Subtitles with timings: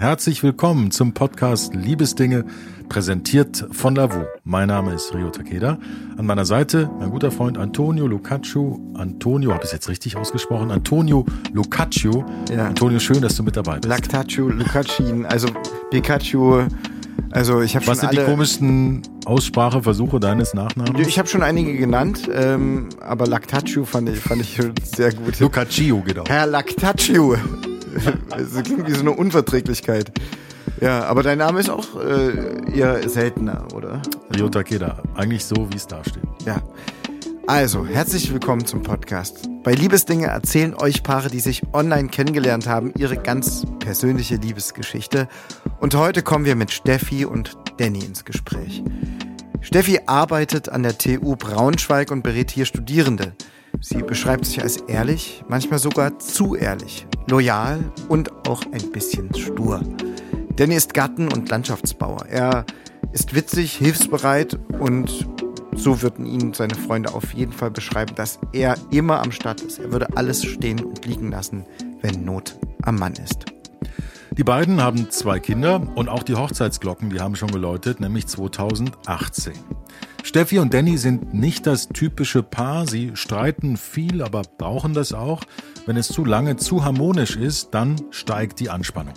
[0.00, 2.44] Herzlich willkommen zum Podcast Liebesdinge,
[2.88, 4.26] präsentiert von Lavu.
[4.44, 5.76] Mein Name ist Rio Takeda.
[6.16, 8.78] An meiner Seite mein guter Freund Antonio Lucaccio.
[8.94, 10.70] Antonio, habe ich es jetzt richtig ausgesprochen?
[10.70, 12.24] Antonio Lucaccio.
[12.48, 12.68] Ja.
[12.68, 13.86] Antonio, schön, dass du mit dabei bist.
[13.86, 15.48] Lactaccio, Lucaccin, also
[15.90, 16.62] Pikachu.
[17.32, 21.08] Also ich habe schon Was sind die komischsten Ausspracheversuche deines Nachnamens?
[21.08, 24.60] Ich habe schon einige genannt, ähm, aber Lactaccio fand ich, fand ich
[24.94, 25.40] sehr gut.
[25.40, 26.28] Lucaccio geht auch.
[26.28, 27.36] Herr Lactaccio.
[28.30, 30.12] das klingt wie so eine Unverträglichkeit.
[30.80, 34.00] Ja, aber dein Name ist auch äh, eher seltener, oder?
[34.34, 35.02] Rio Takeda.
[35.14, 36.22] Eigentlich so, wie es da steht.
[36.44, 36.62] Ja.
[37.46, 39.48] Also, herzlich willkommen zum Podcast.
[39.64, 45.28] Bei Liebesdinge erzählen euch Paare, die sich online kennengelernt haben, ihre ganz persönliche Liebesgeschichte.
[45.80, 48.84] Und heute kommen wir mit Steffi und Danny ins Gespräch.
[49.62, 53.32] Steffi arbeitet an der TU Braunschweig und berät hier Studierende.
[53.80, 57.78] Sie beschreibt sich als ehrlich, manchmal sogar zu ehrlich, loyal
[58.08, 59.80] und auch ein bisschen stur.
[60.56, 62.26] Danny ist Gatten und Landschaftsbauer.
[62.26, 62.66] Er
[63.12, 65.28] ist witzig, hilfsbereit und
[65.76, 69.78] so würden ihn seine Freunde auf jeden Fall beschreiben, dass er immer am Start ist.
[69.78, 71.64] Er würde alles stehen und liegen lassen,
[72.00, 73.44] wenn Not am Mann ist.
[74.36, 79.52] Die beiden haben zwei Kinder und auch die Hochzeitsglocken, die haben schon geläutet, nämlich 2018.
[80.28, 82.86] Steffi und Danny sind nicht das typische Paar.
[82.86, 85.42] Sie streiten viel, aber brauchen das auch.
[85.86, 89.14] Wenn es zu lange zu harmonisch ist, dann steigt die Anspannung.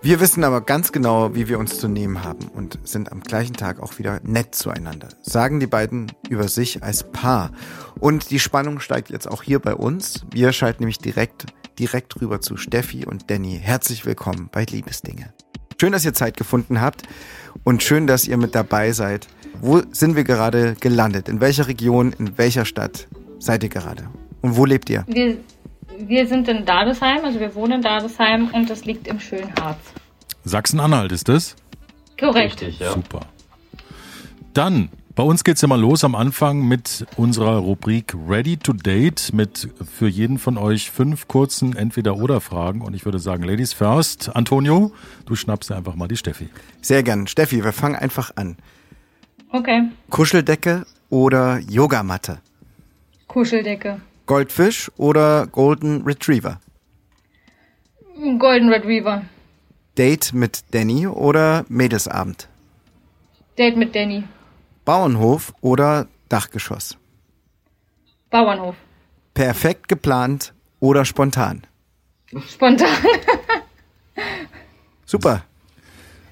[0.00, 3.56] Wir wissen aber ganz genau, wie wir uns zu nehmen haben und sind am gleichen
[3.56, 7.50] Tag auch wieder nett zueinander, sagen die beiden über sich als Paar.
[8.00, 10.24] Und die Spannung steigt jetzt auch hier bei uns.
[10.32, 11.44] Wir schalten nämlich direkt,
[11.78, 13.60] direkt rüber zu Steffi und Danny.
[13.62, 15.34] Herzlich willkommen bei Liebesdinge.
[15.80, 17.02] Schön, dass ihr Zeit gefunden habt
[17.64, 19.28] und schön, dass ihr mit dabei seid.
[19.60, 21.28] Wo sind wir gerade gelandet?
[21.28, 23.06] In welcher Region, in welcher Stadt
[23.38, 24.08] seid ihr gerade?
[24.42, 25.04] Und wo lebt ihr?
[25.06, 25.38] Wir
[25.98, 29.78] wir sind in Dadesheim, also wir wohnen in Dadesheim und das liegt im schönen Harz.
[30.44, 31.56] Sachsen-Anhalt ist das?
[32.18, 32.60] Korrekt.
[32.62, 32.92] Richtig, ja.
[32.92, 33.20] Super.
[34.52, 39.32] Dann, bei uns geht es mal los am Anfang mit unserer Rubrik Ready to Date
[39.32, 42.82] mit für jeden von euch fünf kurzen Entweder-Oder-Fragen.
[42.82, 44.36] Und ich würde sagen, Ladies first.
[44.36, 44.92] Antonio,
[45.24, 46.50] du schnappst dir einfach mal die Steffi.
[46.82, 47.26] Sehr gern.
[47.26, 48.58] Steffi, wir fangen einfach an.
[49.52, 49.88] Okay.
[50.10, 52.42] Kuscheldecke oder Yogamatte?
[53.26, 54.02] Kuscheldecke.
[54.26, 56.60] Goldfisch oder Golden Retriever?
[58.38, 59.22] Golden Retriever.
[59.96, 62.48] Date mit Danny oder Mädelsabend?
[63.56, 64.24] Date mit Danny.
[64.86, 66.96] Bauernhof oder Dachgeschoss?
[68.30, 68.76] Bauernhof.
[69.34, 71.66] Perfekt geplant oder spontan?
[72.48, 72.88] Spontan.
[75.04, 75.44] Super.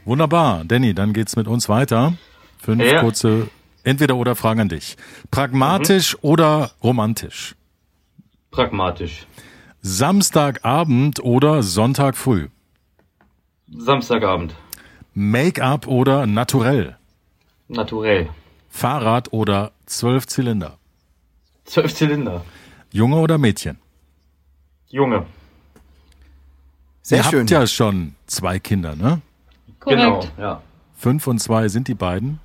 [0.04, 0.65] Wunderbar.
[0.65, 2.15] Danny, dann geht's mit uns weiter.
[2.59, 3.00] Fünf ja.
[3.00, 3.48] kurze
[3.82, 4.97] Entweder oder Fragen an dich.
[5.31, 6.21] Pragmatisch mhm.
[6.22, 7.54] oder romantisch?
[8.50, 9.26] Pragmatisch.
[9.82, 12.48] Samstagabend oder Sonntag früh?
[13.69, 14.54] Samstagabend.
[15.12, 16.97] Make-up oder naturell?
[17.69, 18.31] Naturell.
[18.74, 20.78] Fahrrad oder Zwölfzylinder?
[21.64, 22.44] Zwölfzylinder.
[22.90, 23.78] Junge oder Mädchen?
[24.88, 25.26] Junge.
[27.00, 27.40] Sehr Ihr schön.
[27.42, 29.20] habt ja schon zwei Kinder, ne?
[29.78, 30.00] Korrekt.
[30.00, 30.62] Genau, ja.
[30.96, 32.40] Fünf und zwei sind die beiden.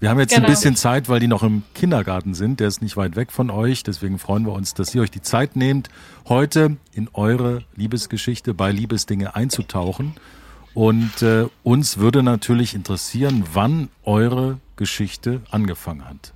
[0.00, 0.46] Wir haben jetzt genau.
[0.46, 2.58] ein bisschen Zeit, weil die noch im Kindergarten sind.
[2.58, 3.82] Der ist nicht weit weg von euch.
[3.82, 5.90] Deswegen freuen wir uns, dass ihr euch die Zeit nehmt,
[6.26, 10.14] heute in eure Liebesgeschichte bei Liebesdinge einzutauchen.
[10.76, 16.34] Und äh, uns würde natürlich interessieren, wann eure Geschichte angefangen hat.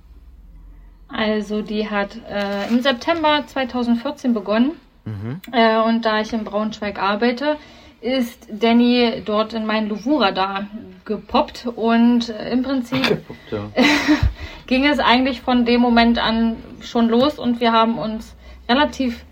[1.09, 4.71] Also die hat äh, im September 2014 begonnen.
[5.05, 5.41] Mhm.
[5.51, 7.57] Äh, und da ich in Braunschweig arbeite,
[8.01, 10.65] ist Danny dort in mein Louvura da
[11.05, 13.69] gepoppt und im Prinzip gepoppt, ja.
[14.65, 18.35] ging es eigentlich von dem Moment an schon los und wir haben uns
[18.67, 19.23] relativ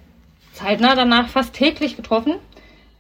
[0.54, 2.36] zeitnah danach fast täglich getroffen.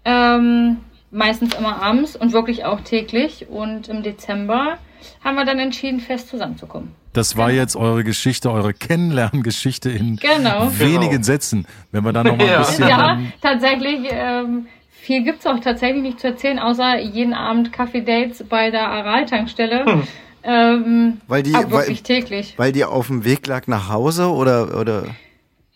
[0.05, 0.77] Ähm,
[1.11, 3.47] meistens immer abends und wirklich auch täglich.
[3.49, 4.77] Und im Dezember
[5.23, 6.93] haben wir dann entschieden, fest zusammenzukommen.
[7.13, 7.61] Das war genau.
[7.61, 10.71] jetzt eure Geschichte, eure Kennenlerngeschichte in genau.
[10.77, 11.23] wenigen genau.
[11.23, 11.65] Sätzen.
[11.91, 12.87] Wenn wir da noch mal ein bisschen.
[12.87, 14.07] Ja, tatsächlich.
[14.11, 18.87] Ähm, viel gibt es auch tatsächlich nicht zu erzählen, außer jeden Abend Kaffee-Dates bei der
[18.87, 19.85] Aral-Tankstelle.
[19.85, 20.03] Hm.
[20.43, 22.53] Ähm, weil die, wirklich weil, täglich.
[22.57, 25.03] Weil die auf dem Weg lag nach Hause oder, oder?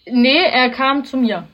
[0.06, 1.47] Nee, er kam zu mir.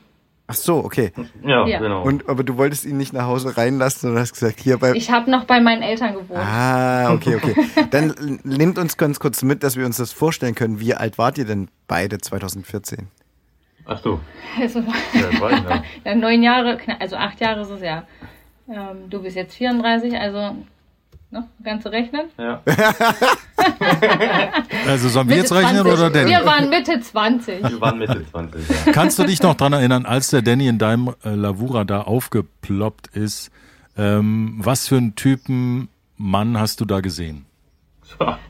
[0.50, 1.12] Ach so, okay.
[1.44, 2.02] Ja, ja, genau.
[2.02, 4.92] Und, aber du wolltest ihn nicht nach Hause reinlassen, sondern hast gesagt, hier bei.
[4.94, 6.40] Ich habe noch bei meinen Eltern gewohnt.
[6.40, 7.54] Ah, okay, okay.
[7.90, 10.80] Dann nehmt uns ganz kurz mit, dass wir uns das vorstellen können.
[10.80, 13.06] Wie alt wart ihr denn beide 2014?
[13.86, 14.20] Ach so.
[14.60, 18.04] Also, ja, ja, neun Jahre, also acht Jahre ist es ja.
[18.68, 20.56] Ähm, du bist jetzt 34, also
[21.30, 22.22] ne, kannst du rechnen?
[22.38, 22.62] Ja.
[24.86, 25.92] also sollen wir jetzt rechnen 20.
[25.92, 26.30] oder Danny?
[26.30, 27.62] Wir waren Mitte 20.
[27.62, 28.92] Wir waren Mitte 20, ja.
[28.92, 33.08] Kannst du dich noch daran erinnern, als der Danny in deinem äh, Lavura da aufgeploppt
[33.08, 33.50] ist,
[33.96, 37.44] Ähm, was für einen Typen Mann hast du da gesehen?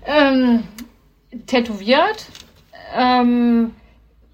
[0.06, 0.64] Ähm,
[1.46, 2.26] tätowiert.
[2.94, 3.72] Ähm,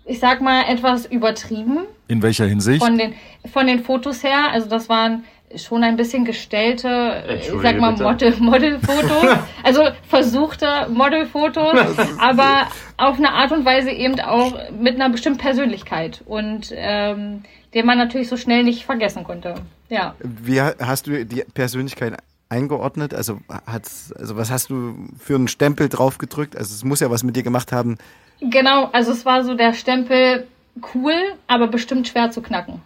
[0.04, 1.80] ich sag mal etwas übertrieben.
[2.08, 2.82] In welcher Hinsicht?
[2.82, 3.14] Von den,
[3.52, 4.50] von den Fotos her.
[4.52, 9.38] Also das waren schon ein bisschen gestellte, ich sag mal, Model, Modelfotos.
[9.62, 11.78] also versuchte Modelfotos,
[12.18, 17.44] aber auf eine Art und Weise eben auch mit einer bestimmten Persönlichkeit und ähm,
[17.74, 19.54] den man natürlich so schnell nicht vergessen konnte.
[19.88, 20.14] Ja.
[20.18, 22.16] Wie hast du die Persönlichkeit
[22.48, 23.14] eingeordnet?
[23.14, 26.56] Also, hat's, also was hast du für einen Stempel drauf gedrückt?
[26.56, 27.98] Also es muss ja was mit dir gemacht haben.
[28.40, 30.46] Genau, also es war so der Stempel
[30.94, 31.14] cool,
[31.46, 32.82] aber bestimmt schwer zu knacken.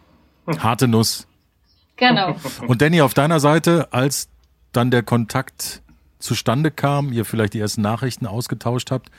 [0.59, 1.27] Harte Nuss.
[2.01, 2.35] Genau.
[2.67, 4.29] Und Danny, auf deiner Seite, als
[4.73, 5.83] dann der Kontakt
[6.19, 9.11] zustande kam, ihr vielleicht die ersten Nachrichten ausgetauscht habt,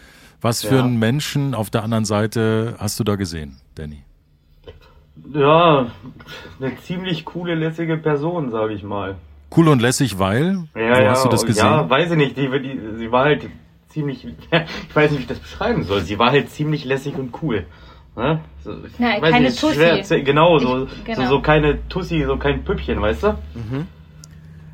[0.41, 0.83] was für ja.
[0.83, 4.03] einen Menschen auf der anderen Seite hast du da gesehen, Danny?
[5.33, 5.91] Ja,
[6.59, 9.17] eine ziemlich coole, lässige Person, sage ich mal.
[9.55, 10.63] Cool und lässig, weil?
[10.73, 11.65] Ja, Wo ja, hast du das gesehen?
[11.65, 12.37] Ja, weiß ich nicht.
[12.37, 13.47] Die, die, sie war halt
[13.89, 16.01] ziemlich, ich weiß nicht, wie ich das beschreiben soll.
[16.01, 17.65] Sie war halt ziemlich lässig und cool.
[18.15, 18.41] Ne?
[18.63, 19.75] So, Nein, keine nicht, Tussi.
[19.75, 21.21] Schwer, genau, so, ich, genau.
[21.23, 23.27] So, so keine Tussi, so kein Püppchen, weißt du?
[23.53, 23.87] Mhm.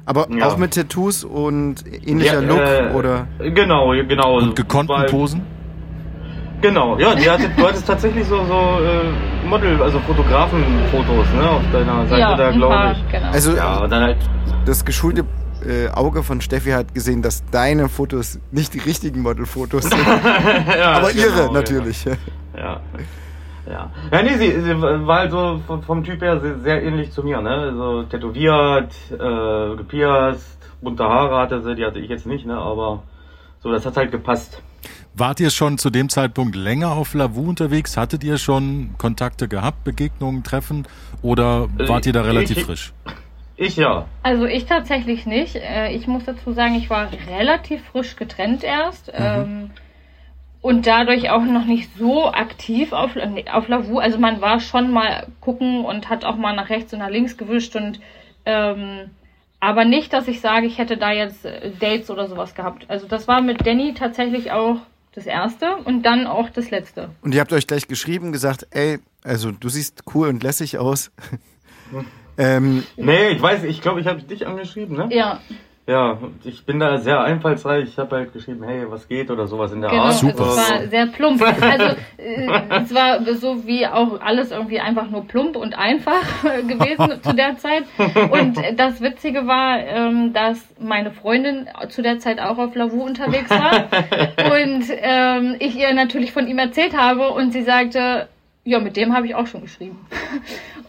[0.05, 0.47] Aber ja.
[0.47, 3.27] auch mit Tattoos und ähnlicher ja, Look äh, oder?
[3.39, 4.37] Genau, genau.
[4.37, 5.41] Und gekonnten Weil, Posen?
[6.61, 11.61] Genau, ja, die hatte, du hattest tatsächlich so, so äh, Model, also Fotografenfotos, ne, auf
[11.71, 13.11] deiner Seite ja, da, glaube ich.
[13.11, 13.31] Genau.
[13.31, 14.17] Also ja, dann halt
[14.65, 15.23] das geschulte
[15.65, 19.99] äh, Auge von Steffi hat gesehen, dass deine Fotos nicht die richtigen Modelfotos sind.
[20.79, 22.05] ja, aber genau, ihre natürlich.
[22.05, 22.13] Ja.
[22.57, 22.81] ja.
[23.69, 23.91] Ja.
[24.11, 27.41] Ja, nee, sie, sie war halt so vom Typ her sehr, sehr ähnlich zu mir,
[27.41, 27.73] ne?
[27.75, 32.57] So tätowiert, äh, gepierst, bunte Haare hatte sie, die hatte ich jetzt nicht, ne?
[32.57, 33.03] Aber
[33.59, 34.61] so, das hat halt gepasst.
[35.13, 37.97] Wart ihr schon zu dem Zeitpunkt länger auf Lavu unterwegs?
[37.97, 40.87] Hattet ihr schon Kontakte gehabt, Begegnungen, Treffen?
[41.23, 42.93] Oder wart ihr da relativ ich, frisch?
[43.55, 44.05] Ich ja.
[44.21, 45.55] Also ich tatsächlich nicht.
[45.55, 49.07] Äh, ich muss dazu sagen, ich war relativ frisch getrennt erst.
[49.07, 49.13] Mhm.
[49.17, 49.71] Ähm,
[50.61, 53.11] und dadurch auch noch nicht so aktiv auf,
[53.51, 53.99] auf Lavu.
[53.99, 57.37] Also man war schon mal gucken und hat auch mal nach rechts und nach links
[57.37, 57.99] gewischt und
[58.45, 59.09] ähm,
[59.59, 62.85] aber nicht, dass ich sage, ich hätte da jetzt äh, Dates oder sowas gehabt.
[62.89, 64.77] Also das war mit Danny tatsächlich auch
[65.13, 67.09] das erste und dann auch das letzte.
[67.21, 71.11] Und ihr habt euch gleich geschrieben, gesagt, ey, also du siehst cool und lässig aus.
[72.37, 75.09] ähm, nee, ich weiß, ich glaube, ich habe dich angeschrieben, ne?
[75.11, 75.41] Ja.
[75.87, 77.85] Ja, ich bin da sehr einfallsreich.
[77.85, 80.15] Ich habe halt geschrieben, hey, was geht oder sowas in der genau, Art.
[80.15, 80.43] Super.
[80.49, 81.41] Es war sehr plump.
[81.41, 82.49] Also äh,
[82.81, 86.25] es war so wie auch alles irgendwie einfach nur plump und einfach
[86.67, 87.85] gewesen zu der Zeit.
[87.97, 93.49] Und das Witzige war, ähm, dass meine Freundin zu der Zeit auch auf Lavu unterwegs
[93.49, 93.87] war
[94.61, 98.27] und ähm, ich ihr natürlich von ihm erzählt habe und sie sagte,
[98.65, 100.05] ja, mit dem habe ich auch schon geschrieben.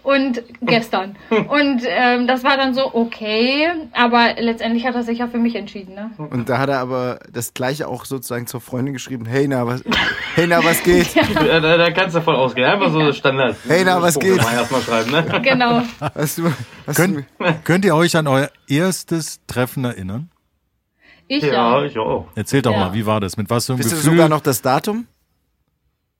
[0.02, 1.16] Und gestern.
[1.30, 5.54] Und ähm, das war dann so, okay, aber letztendlich hat er sich ja für mich
[5.54, 5.94] entschieden.
[5.94, 6.10] Ne?
[6.18, 9.82] Und da hat er aber das gleiche auch sozusagen zur Freundin geschrieben, hey na, was,
[10.34, 11.14] hey na, was geht?
[11.34, 11.60] ja.
[11.60, 12.68] da, da, kannst du voll ausgehen.
[12.68, 13.56] Einfach so Standard.
[13.66, 14.38] Hey na, was geht?
[14.38, 15.40] Erstmal schreiben, ne?
[15.42, 15.82] Genau.
[16.14, 16.52] Hast du,
[16.86, 17.24] hast könnt,
[17.64, 20.30] könnt ihr euch an euer erstes Treffen erinnern?
[21.28, 21.80] Ich ja.
[21.80, 22.26] Ja, ich auch.
[22.34, 22.86] Erzählt doch ja.
[22.86, 23.36] mal, wie war das?
[23.36, 24.10] Mit was für einem Wisst Gefühl?
[24.10, 25.06] du sogar noch das Datum?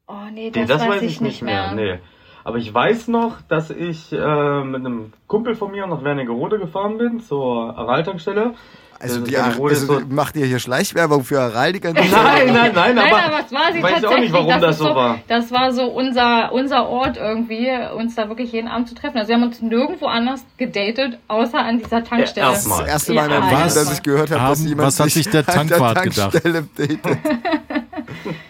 [0.07, 1.75] Oh nee, das, nee, das weiß, weiß, ich nicht mehr.
[1.75, 1.97] mehr.
[1.97, 2.01] Nee.
[2.49, 6.97] Aber ich weiß noch, dass ich äh, mit einem Kumpel von mir nach Wernigerode gefahren
[6.97, 8.55] bin, zur Aral-Tankstelle.
[8.99, 12.11] Also, die, also so macht ihr hier Schleichwerbung für Aral die ganze Zeit?
[12.11, 14.01] Nein, nein, nein, nein, aber, aber es war sie weiß tatsächlich.
[14.01, 15.19] Ich auch nicht, warum das, das so war.
[15.29, 19.19] Das war so unser, unser Ort irgendwie, uns da wirklich jeden Abend zu treffen.
[19.19, 22.47] Also wir haben uns nirgendwo anders gedatet, außer an dieser Tankstelle.
[22.47, 22.79] Ja, erstmal.
[22.79, 26.03] Das erste Mal Leben, dass ich gehört habe, dass jemand was hat sich der Tankwart
[26.03, 26.41] gedacht?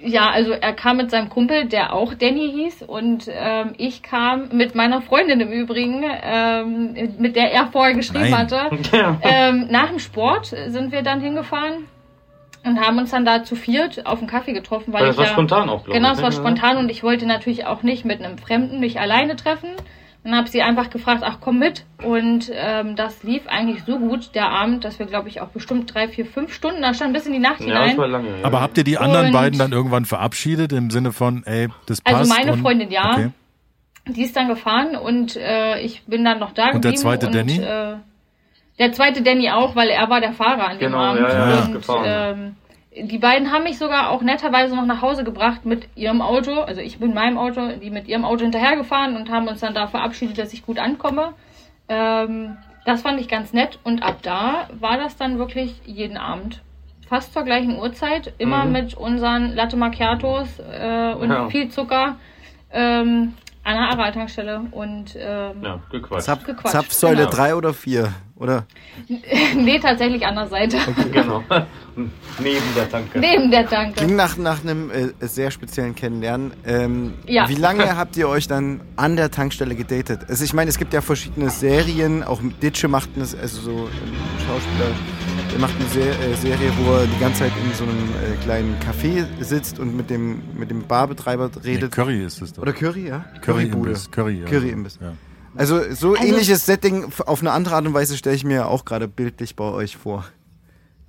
[0.00, 4.48] Ja, also er kam mit seinem Kumpel, der auch Danny hieß, und ähm, ich kam
[4.52, 8.38] mit meiner Freundin im Übrigen, ähm, mit der er vorher geschrieben Nein.
[8.38, 8.70] hatte.
[9.22, 11.88] Ähm, nach dem Sport sind wir dann hingefahren
[12.64, 15.18] und haben uns dann da zu viert auf einen Kaffee getroffen, weil, weil das ich
[15.18, 18.04] war ja, spontan auch, glaube Genau, es war spontan und ich wollte natürlich auch nicht
[18.04, 19.70] mit einem Fremden mich alleine treffen.
[20.24, 21.84] Dann habe sie einfach gefragt, ach komm mit.
[22.02, 25.94] Und ähm, das lief eigentlich so gut, der Abend, dass wir, glaube ich, auch bestimmt
[25.94, 27.88] drei, vier, fünf Stunden, da stand bis in die Nacht ja, hinein.
[27.90, 28.44] Das war lange, ja.
[28.44, 32.00] Aber habt ihr die anderen und beiden dann irgendwann verabschiedet im Sinne von, ey, das
[32.04, 32.30] also passt?
[32.30, 33.12] Also meine und, Freundin ja.
[33.12, 33.30] Okay.
[34.08, 36.94] Die ist dann gefahren und äh, ich bin dann noch da und geblieben.
[36.94, 37.58] Der zweite und, Danny?
[37.58, 37.96] Äh,
[38.78, 41.20] der zweite Danny auch, weil er war der Fahrer an dem genau, Abend.
[41.22, 42.56] Ja, ja, und ähm,
[43.02, 46.60] die beiden haben mich sogar auch netterweise noch nach Hause gebracht mit ihrem Auto.
[46.60, 49.74] Also ich bin in meinem Auto, die mit ihrem Auto hinterhergefahren und haben uns dann
[49.74, 51.34] da verabschiedet, dass ich gut ankomme.
[51.88, 53.78] Ähm, das fand ich ganz nett.
[53.84, 56.62] Und ab da war das dann wirklich jeden Abend.
[57.08, 58.72] Fast zur gleichen Uhrzeit, immer mhm.
[58.72, 61.48] mit unseren Latte Macchiatos äh, und ja.
[61.48, 62.16] viel Zucker.
[62.70, 63.34] Ähm,
[63.68, 66.24] An der Aral-Tankstelle und ähm, Ja, gequatscht.
[66.24, 67.30] Zap Gequatscht, Zapfsäule genau.
[67.30, 68.64] 3 oder 4, oder?
[69.56, 70.78] nee, tatsächlich an der Seite.
[71.12, 71.42] Genau.
[72.38, 73.18] Neben der Tanke.
[73.18, 73.92] Neben der Tanke.
[73.96, 76.54] Klingt nach, nach einem äh, sehr speziellen Kennenlernen.
[76.64, 77.46] Ähm, Ja.
[77.50, 80.20] Wie lange habt ihr euch dann an der Tankstelle gedatet?
[80.30, 84.46] Also ich meine, es gibt ja verschiedene Serien, auch Ditsche macht eine, also so ein
[84.46, 84.86] Schauspieler,
[85.58, 88.76] der macht eine äh, Serie, wo er die ganze Zeit in so einem äh, kleinen
[88.80, 91.92] Café sitzt und mit dem, mit dem Barbetreiber Nee, redet.
[91.92, 92.62] Curry ist es doch.
[92.62, 93.24] Oder Curry, ja?
[93.40, 94.10] Curry-Imbiss.
[94.10, 94.46] Curry, ja.
[94.46, 94.98] Curry-Imbiss.
[95.00, 95.14] Ja.
[95.56, 99.08] Also so ähnliches Setting auf eine andere Art und Weise stelle ich mir auch gerade
[99.08, 100.24] bildlich bei euch vor.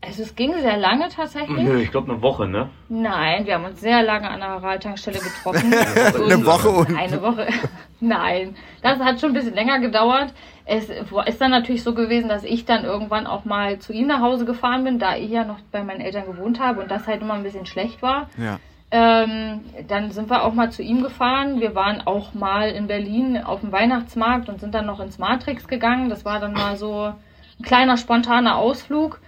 [0.02, 1.62] Also es ging sehr lange tatsächlich.
[1.62, 2.70] Nö, ich glaube eine Woche, ne?
[2.88, 5.74] Nein, wir haben uns sehr lange an der Aral-Tankstelle getroffen.
[5.74, 7.48] Eine Woche und Eine Woche.
[8.00, 10.34] Nein, das hat schon ein bisschen länger gedauert.
[10.66, 14.22] Es ist dann natürlich so gewesen, dass ich dann irgendwann auch mal zu ihm nach
[14.22, 17.22] Hause gefahren bin, da ich ja noch bei meinen Eltern gewohnt habe und das halt
[17.22, 18.30] immer ein bisschen schlecht war.
[18.38, 18.58] ja.
[18.92, 21.60] Ähm, dann sind wir auch mal zu ihm gefahren.
[21.60, 25.68] Wir waren auch mal in Berlin auf dem Weihnachtsmarkt und sind dann noch ins Matrix
[25.68, 26.10] gegangen.
[26.10, 27.14] Das war dann mal so
[27.60, 29.20] ein kleiner spontaner Ausflug.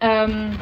[0.00, 0.58] Ähm,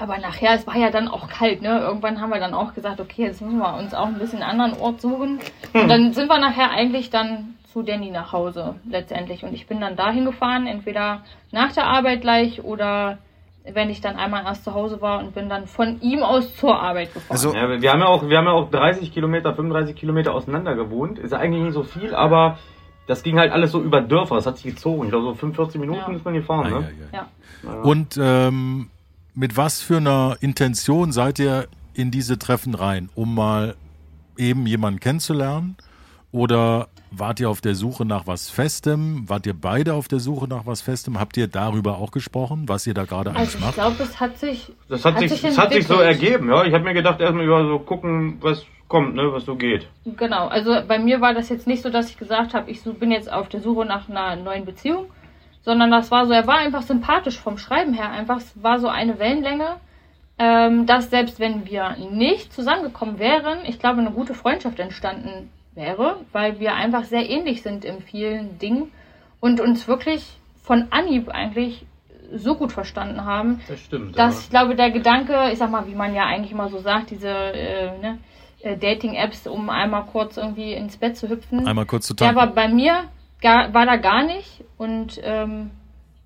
[0.00, 1.80] aber nachher, es war ja dann auch kalt, ne?
[1.80, 4.60] Irgendwann haben wir dann auch gesagt, okay, jetzt müssen wir uns auch ein bisschen einen
[4.60, 5.40] anderen Ort suchen.
[5.72, 9.44] Und dann sind wir nachher eigentlich dann zu Danny nach Hause letztendlich.
[9.44, 13.18] Und ich bin dann dahin gefahren, entweder nach der Arbeit gleich oder
[13.70, 16.80] wenn ich dann einmal erst zu Hause war und bin dann von ihm aus zur
[16.80, 17.30] Arbeit gefahren.
[17.30, 20.74] Also Ja, wir haben ja auch, wir haben ja auch 30 Kilometer, 35 Kilometer auseinander
[20.74, 21.18] gewohnt.
[21.18, 22.58] Ist ja eigentlich nicht so viel, aber
[23.08, 24.36] das ging halt alles so über Dörfer.
[24.36, 25.04] Das hat sich gezogen.
[25.04, 26.16] Ich glaube, so 45 Minuten Ja.
[26.16, 26.92] ist man gefahren, Ah, ne?
[27.12, 27.72] ja.
[27.82, 28.88] Und ähm,
[29.34, 33.08] mit was für einer Intention seid ihr in diese Treffen rein?
[33.16, 33.74] Um mal
[34.36, 35.76] eben jemanden kennenzulernen?
[36.30, 39.24] Oder wart ihr auf der Suche nach was Festem?
[39.28, 41.18] Wart ihr beide auf der Suche nach was Festem?
[41.18, 43.74] Habt ihr darüber auch gesprochen, was ihr da gerade eigentlich Also ich macht?
[43.74, 44.70] glaube, es hat sich.
[44.90, 46.64] Das hat, sich, das hat sich so ergeben, ja.
[46.64, 49.86] Ich habe mir gedacht, erstmal über so gucken, was kommt, ne, was so geht.
[50.04, 53.10] Genau, also bei mir war das jetzt nicht so, dass ich gesagt habe, ich bin
[53.10, 55.06] jetzt auf der Suche nach einer neuen Beziehung,
[55.62, 58.10] sondern das war so, er war einfach sympathisch vom Schreiben her.
[58.10, 59.76] Einfach, es war so eine Wellenlänge,
[60.38, 66.16] ähm, dass selbst wenn wir nicht zusammengekommen wären, ich glaube, eine gute Freundschaft entstanden wäre,
[66.32, 68.90] weil wir einfach sehr ähnlich sind in vielen Dingen
[69.40, 70.24] und uns wirklich
[70.62, 71.84] von Anhieb eigentlich
[72.34, 74.18] so gut verstanden haben, Das stimmt.
[74.18, 77.10] dass ich glaube, der Gedanke, ich sag mal, wie man ja eigentlich immer so sagt,
[77.10, 78.18] diese äh, ne,
[78.60, 82.40] äh, Dating-Apps, um einmal kurz irgendwie ins Bett zu hüpfen, Einmal kurz zu der tanken.
[82.40, 83.04] war bei mir,
[83.40, 85.70] gar, war da gar nicht und ähm,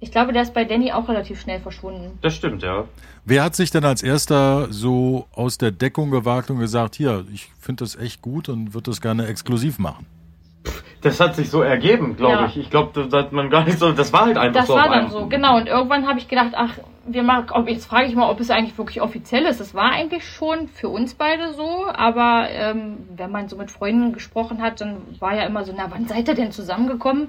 [0.01, 2.19] ich glaube, der ist bei Danny auch relativ schnell verschwunden.
[2.23, 2.87] Das stimmt, ja.
[3.25, 7.53] Wer hat sich denn als erster so aus der Deckung gewagt und gesagt, hier, ich
[7.61, 10.07] finde das echt gut und würde das gerne exklusiv machen?
[11.03, 12.47] Das hat sich so ergeben, glaube Ja.
[12.47, 12.57] ich.
[12.57, 13.93] Ich glaube, das hat man gar nicht so.
[13.93, 14.75] Das war halt einfach Das so.
[14.75, 15.57] war auf dann so, genau.
[15.57, 18.51] Und irgendwann habe ich gedacht, ach, wir machen, ob, jetzt frage ich mal, ob es
[18.51, 19.61] eigentlich wirklich offiziell ist.
[19.61, 24.13] Es war eigentlich schon für uns beide so, aber ähm, wenn man so mit Freunden
[24.13, 27.29] gesprochen hat, dann war ja immer so, na, wann seid ihr denn zusammengekommen?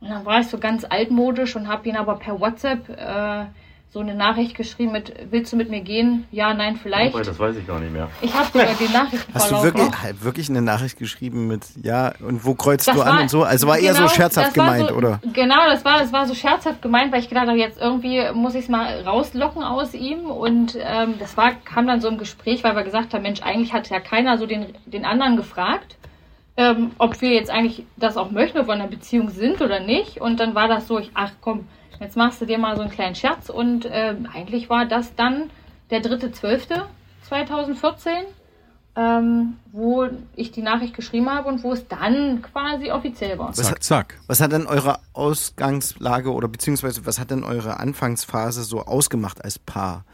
[0.00, 3.44] Und dann war ich so ganz altmodisch und habe ihn aber per WhatsApp äh,
[3.94, 6.26] so eine Nachricht geschrieben mit, willst du mit mir gehen?
[6.32, 7.14] Ja, nein, vielleicht.
[7.14, 8.10] Das weiß ich gar nicht mehr.
[8.22, 12.12] Ich habe sogar die Nachricht Hast du wirklich, halt wirklich eine Nachricht geschrieben mit ja
[12.18, 13.44] und wo kreuzt du an und so?
[13.44, 15.20] Also war eher so genau, scherzhaft das gemeint, so, oder?
[15.32, 18.56] Genau, das war, das war so scherzhaft gemeint, weil ich gedacht habe, jetzt irgendwie muss
[18.56, 20.24] ich es mal rauslocken aus ihm.
[20.24, 23.72] Und ähm, das war, kam dann so im Gespräch, weil wir gesagt haben, Mensch, eigentlich
[23.72, 25.98] hat ja keiner so den, den anderen gefragt,
[26.56, 29.80] ähm, ob wir jetzt eigentlich das auch möchten, ob wir in einer Beziehung sind oder
[29.80, 30.20] nicht.
[30.20, 31.66] Und dann war das so, ich, ach komm,
[32.00, 33.48] jetzt machst du dir mal so einen kleinen Scherz.
[33.48, 35.50] Und ähm, eigentlich war das dann
[35.90, 38.08] der 3.12.2014
[38.96, 40.06] ähm, wo
[40.36, 43.48] ich die Nachricht geschrieben habe und wo es dann quasi offiziell war.
[43.48, 44.18] Was Zack, hat- zack.
[44.28, 49.58] Was hat denn eure Ausgangslage oder beziehungsweise was hat denn eure Anfangsphase so ausgemacht als
[49.58, 50.04] Paar?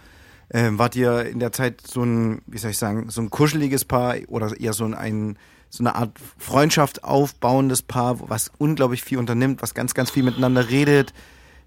[0.52, 3.84] Ähm, wart ihr in der Zeit so ein, wie soll ich sagen, so ein kuscheliges
[3.84, 5.38] Paar oder eher so ein,
[5.70, 10.68] so eine Art Freundschaft aufbauendes Paar, was unglaublich viel unternimmt, was ganz, ganz viel miteinander
[10.68, 11.14] redet?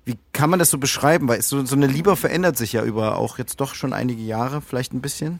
[0.06, 1.30] Wie kann man das so beschreiben?
[1.30, 4.62] Weil so, so eine Liebe verändert sich ja über auch jetzt doch schon einige Jahre,
[4.62, 5.40] vielleicht ein bisschen.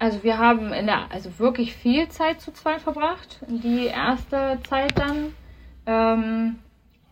[0.00, 3.38] Also wir haben in der, also wirklich viel Zeit zu zweit verbracht.
[3.46, 5.32] Die erste Zeit dann.
[5.86, 6.56] Ähm,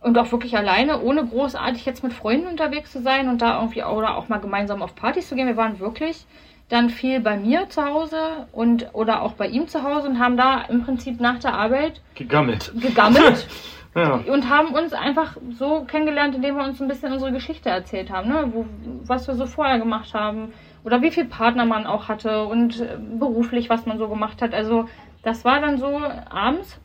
[0.01, 3.83] und auch wirklich alleine, ohne großartig jetzt mit Freunden unterwegs zu sein und da irgendwie
[3.83, 5.47] oder auch mal gemeinsam auf Partys zu gehen.
[5.47, 6.25] Wir waren wirklich
[6.73, 10.37] dann viel bei mir zu Hause und oder auch bei ihm zu Hause und haben
[10.37, 12.73] da im Prinzip nach der Arbeit Gegammelt.
[12.79, 13.47] gegammelt
[13.95, 14.15] Ja.
[14.15, 18.27] und haben uns einfach so kennengelernt, indem wir uns ein bisschen unsere Geschichte erzählt haben,
[18.27, 18.49] ne?
[18.51, 18.65] Wo,
[19.05, 20.51] was wir so vorher gemacht haben
[20.83, 24.55] oder wie viel Partner man auch hatte und äh, beruflich, was man so gemacht hat.
[24.55, 24.89] Also
[25.21, 26.79] das war dann so abends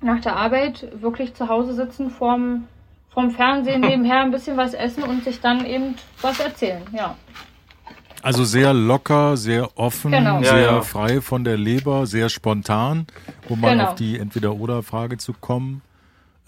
[0.00, 2.66] nach der Arbeit wirklich zu Hause sitzen vorm,
[3.10, 7.14] vorm Fernsehen nebenher ein bisschen was essen und sich dann eben was erzählen, ja.
[8.22, 10.42] Also sehr locker, sehr offen, Genau.
[10.42, 10.80] sehr Ja, ja.
[10.82, 13.06] frei von der Leber, sehr spontan,
[13.48, 13.84] um mal Genau.
[13.88, 15.82] auf die Entweder-Oder-Frage zu kommen.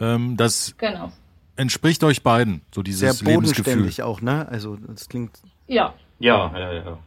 [0.01, 1.11] Ähm, das Genau.
[1.57, 3.65] entspricht euch beiden, so Sehr dieses Lebensgefühl.
[3.65, 4.47] bodenständig auch, ne?
[4.51, 5.33] Also das klingt.
[5.67, 5.95] Ja.
[6.21, 6.99] Ja, ja, ja.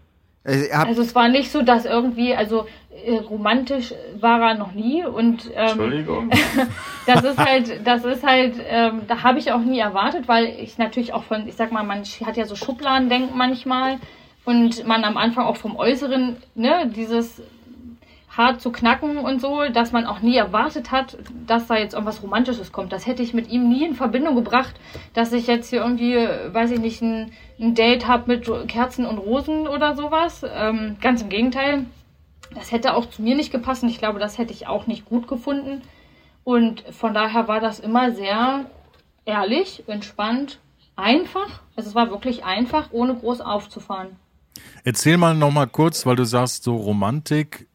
[0.44, 2.68] Also, Also es war nicht so, dass irgendwie, also
[3.06, 6.30] äh, romantisch war er noch nie und ähm, Entschuldigung.
[7.06, 10.78] das ist halt, das ist halt, ähm, da habe ich auch nie erwartet, weil ich
[10.78, 13.98] natürlich auch von, ich sag mal, man hat ja so Schubladendenken manchmal
[14.48, 17.42] und man am Anfang auch vom Äußeren, ne, dieses
[18.30, 22.24] hart zu knacken und so, dass man auch nie erwartet hat, dass da jetzt irgendwas
[22.24, 22.94] Romantisches kommt.
[22.94, 24.74] Das hätte ich mit ihm nie in Verbindung gebracht,
[25.14, 29.18] dass ich jetzt hier irgendwie, weiß ich nicht, ein, ein Date habe mit Kerzen und
[29.18, 30.46] Rosen oder sowas.
[30.50, 31.86] Ähm, ganz im Gegenteil.
[32.56, 35.04] Das hätte auch zu mir nicht gepasst und ich glaube, das hätte ich auch nicht
[35.04, 35.82] gut gefunden.
[36.46, 38.66] Und von daher war das immer sehr
[39.26, 40.60] ehrlich, entspannt,
[40.96, 41.60] einfach.
[41.76, 44.16] Also es war wirklich einfach, ohne groß aufzufahren.
[44.88, 47.68] Erzähl mal noch mal kurz, weil du sagst, so Romantik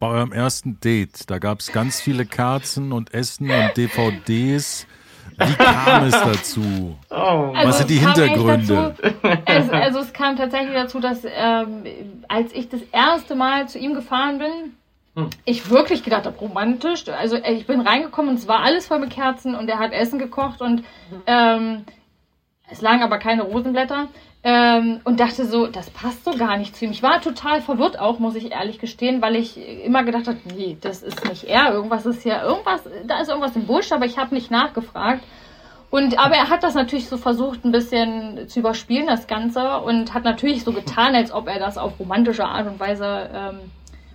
[0.00, 1.30] bei eurem ersten Date.
[1.30, 4.84] Da gab es ganz viele Kerzen und Essen und DVDs.
[5.38, 6.98] Wie kam es dazu?
[7.10, 8.96] Oh, Was sind die Hintergründe?
[9.00, 11.84] Dazu, es, also es kam tatsächlich dazu, dass ähm,
[12.26, 14.74] als ich das erste Mal zu ihm gefahren bin,
[15.14, 15.30] Hm.
[15.44, 17.08] ich wirklich gedacht habe, romantisch.
[17.08, 20.18] Also ich bin reingekommen und es war alles voll mit Kerzen und er hat Essen
[20.18, 20.82] gekocht und
[21.28, 21.84] ähm,
[22.68, 24.08] es lagen aber keine Rosenblätter.
[24.46, 26.90] Ähm, und dachte so, das passt so gar nicht zu ihm.
[26.90, 30.76] Ich war total verwirrt auch, muss ich ehrlich gestehen, weil ich immer gedacht habe, nee,
[30.82, 31.72] das ist nicht er.
[31.72, 35.24] Irgendwas ist hier, irgendwas, da ist irgendwas im Busch, aber ich habe nicht nachgefragt.
[35.88, 40.12] Und aber er hat das natürlich so versucht, ein bisschen zu überspielen, das Ganze, und
[40.12, 43.70] hat natürlich so getan, als ob er das auf romantische Art und Weise ähm,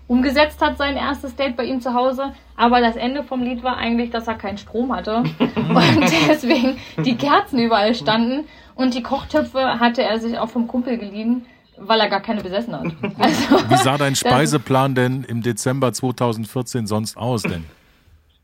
[0.09, 2.33] umgesetzt hat, sein erstes Date bei ihm zu Hause.
[2.57, 5.17] Aber das Ende vom Lied war eigentlich, dass er keinen Strom hatte
[5.55, 8.45] und deswegen die Kerzen überall standen
[8.79, 11.45] und die Kochtöpfe hatte er sich auch vom Kumpel geliehen,
[11.77, 12.88] weil er gar keine besessen hat.
[13.19, 17.65] Also, Wie sah dein Speiseplan denn im Dezember 2014 sonst aus denn?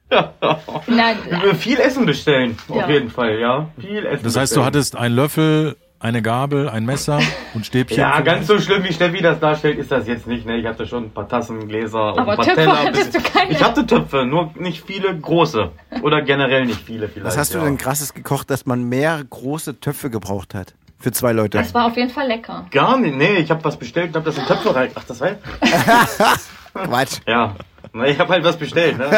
[0.09, 2.89] Ich will viel Essen bestellen, auf Ja.
[2.89, 3.69] jeden Fall, ja.
[3.79, 4.65] Viel Essen Das heißt, du bestellen.
[4.65, 5.75] hattest einen Löffel,
[6.05, 7.19] eine Gabel, ein Messer
[7.55, 7.97] und Stäbchen.
[7.97, 10.45] Ja, ganz so schlimm wie Steffi das darstellt, ist das jetzt nicht.
[10.45, 10.57] Ne?
[10.57, 12.83] Ich hatte schon ein paar Tassen, Gläser und Aber ein paar Töpfe Teller.
[12.83, 13.51] hattest du keine?
[13.51, 15.71] Ich hatte Töpfe, nur nicht viele große.
[16.03, 17.25] Oder generell nicht viele vielleicht.
[17.25, 17.63] was hast du ja.
[17.63, 20.75] denn krasses gekocht, dass man mehr große Töpfe gebraucht hat?
[20.99, 21.57] Für zwei Leute.
[21.57, 22.67] das war auf jeden Fall lecker.
[22.69, 24.91] Gar nicht, nee, ich habe was bestellt und hab das in Töpfe rein.
[24.93, 25.31] Ach, das war
[26.85, 27.17] Quatsch.
[27.27, 27.55] Ja.
[27.93, 29.09] Na, ich habe halt was bestellt, ne?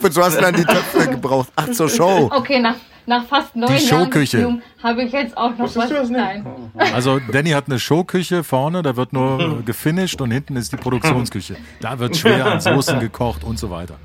[0.00, 1.48] Wozu hast du dann die Töpfe gebraucht?
[1.56, 2.30] Ach, zur Show.
[2.32, 4.38] Okay, nach, nach fast neun Jahren Showküche.
[4.38, 5.88] Beziehung habe ich jetzt auch noch Wusstest was.
[5.88, 6.20] du das nicht?
[6.20, 6.46] Nein.
[6.94, 11.56] Also Danny hat eine Showküche vorne, da wird nur gefinisht und hinten ist die Produktionsküche.
[11.80, 13.96] Da wird schwer an Soßen gekocht und so weiter.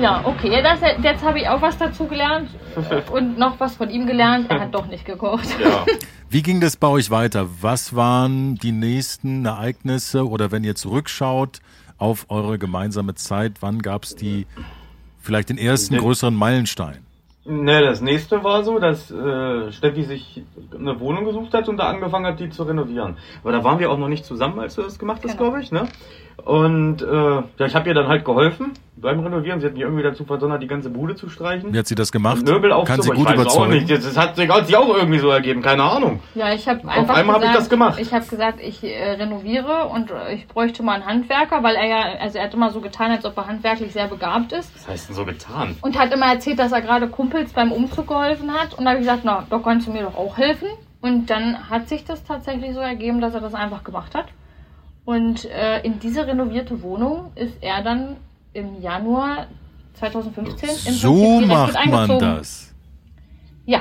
[0.00, 0.50] Ja, okay.
[0.52, 2.50] Ja, das, jetzt habe ich auch was dazu gelernt
[3.12, 4.50] und noch was von ihm gelernt.
[4.50, 5.48] Er hat doch nicht gekocht.
[5.60, 5.84] Ja.
[6.28, 7.48] Wie ging das bei euch weiter?
[7.60, 11.58] Was waren die nächsten Ereignisse oder wenn ihr zurückschaut
[11.98, 14.46] auf eure gemeinsame Zeit, wann gab es die
[15.20, 16.98] vielleicht den ersten größeren Meilenstein?
[17.46, 20.42] Ne, das nächste war so, dass äh, Steffi sich
[20.78, 23.16] eine Wohnung gesucht hat und da angefangen hat, die zu renovieren.
[23.42, 25.50] Aber da waren wir auch noch nicht zusammen, als du das gemacht hast, Genau.
[25.50, 25.88] glaube ich, ne?
[26.44, 29.60] Und äh, ja, ich habe ihr dann halt geholfen beim Renovieren.
[29.60, 31.72] Sie hat mich irgendwie dazu verdonnert, die ganze Bude zu streichen.
[31.72, 32.44] Wie hat sie das gemacht?
[32.44, 33.72] Möbel Kann sie gut ich weiß auch überzeugen?
[33.72, 33.90] nicht.
[33.90, 36.20] Das, hat sich auch irgendwie so ergeben, keine Ahnung.
[36.34, 37.98] Ja, ich habe einfach einmal hab gesagt, ich das gemacht.
[38.00, 41.86] Ich habe gesagt, ich äh, renoviere und äh, ich bräuchte mal einen Handwerker, weil er
[41.86, 44.74] ja, also er hat immer so getan, als ob er handwerklich sehr begabt ist.
[44.74, 45.76] Was heißt denn so getan?
[45.80, 48.74] Und hat immer erzählt, dass er gerade Kumpels beim Umzug geholfen hat.
[48.74, 50.68] Und da habe ich gesagt, na, da kannst du mir doch auch helfen.
[51.00, 54.26] Und dann hat sich das tatsächlich so ergeben, dass er das einfach gemacht hat.
[55.10, 58.16] Und äh, in diese renovierte Wohnung ist er dann
[58.52, 59.48] im Januar
[59.94, 62.72] 2015 im So macht man das.
[63.66, 63.80] Ja.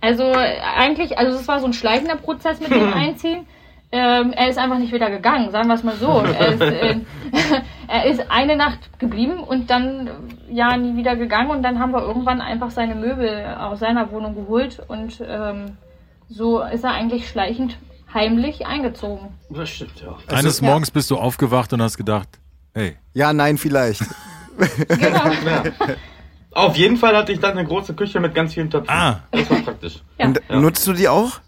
[0.00, 3.46] Also äh, eigentlich, also es war so ein schleichender Prozess mit dem Einziehen.
[3.90, 6.22] Ähm, er ist einfach nicht wieder gegangen, sagen wir es mal so.
[6.22, 7.00] Er ist, äh,
[7.88, 10.10] er ist eine Nacht geblieben und dann äh,
[10.54, 14.36] ja nie wieder gegangen und dann haben wir irgendwann einfach seine Möbel aus seiner Wohnung
[14.36, 15.78] geholt und ähm,
[16.28, 17.76] so ist er eigentlich schleichend
[18.14, 19.28] heimlich eingezogen.
[19.50, 20.16] Das stimmt, ja.
[20.34, 20.66] Eines ja.
[20.66, 22.28] Morgens bist du aufgewacht und hast gedacht,
[22.72, 24.02] hey, Ja, nein, vielleicht.
[24.88, 25.24] Genau.
[25.44, 25.64] ja.
[26.52, 28.88] Auf jeden Fall hatte ich dann eine große Küche mit ganz vielen Töpfen.
[28.88, 30.00] ah, Das war praktisch.
[30.18, 30.26] Ja.
[30.26, 30.60] Und Ja.
[30.60, 31.40] nutzt du die auch?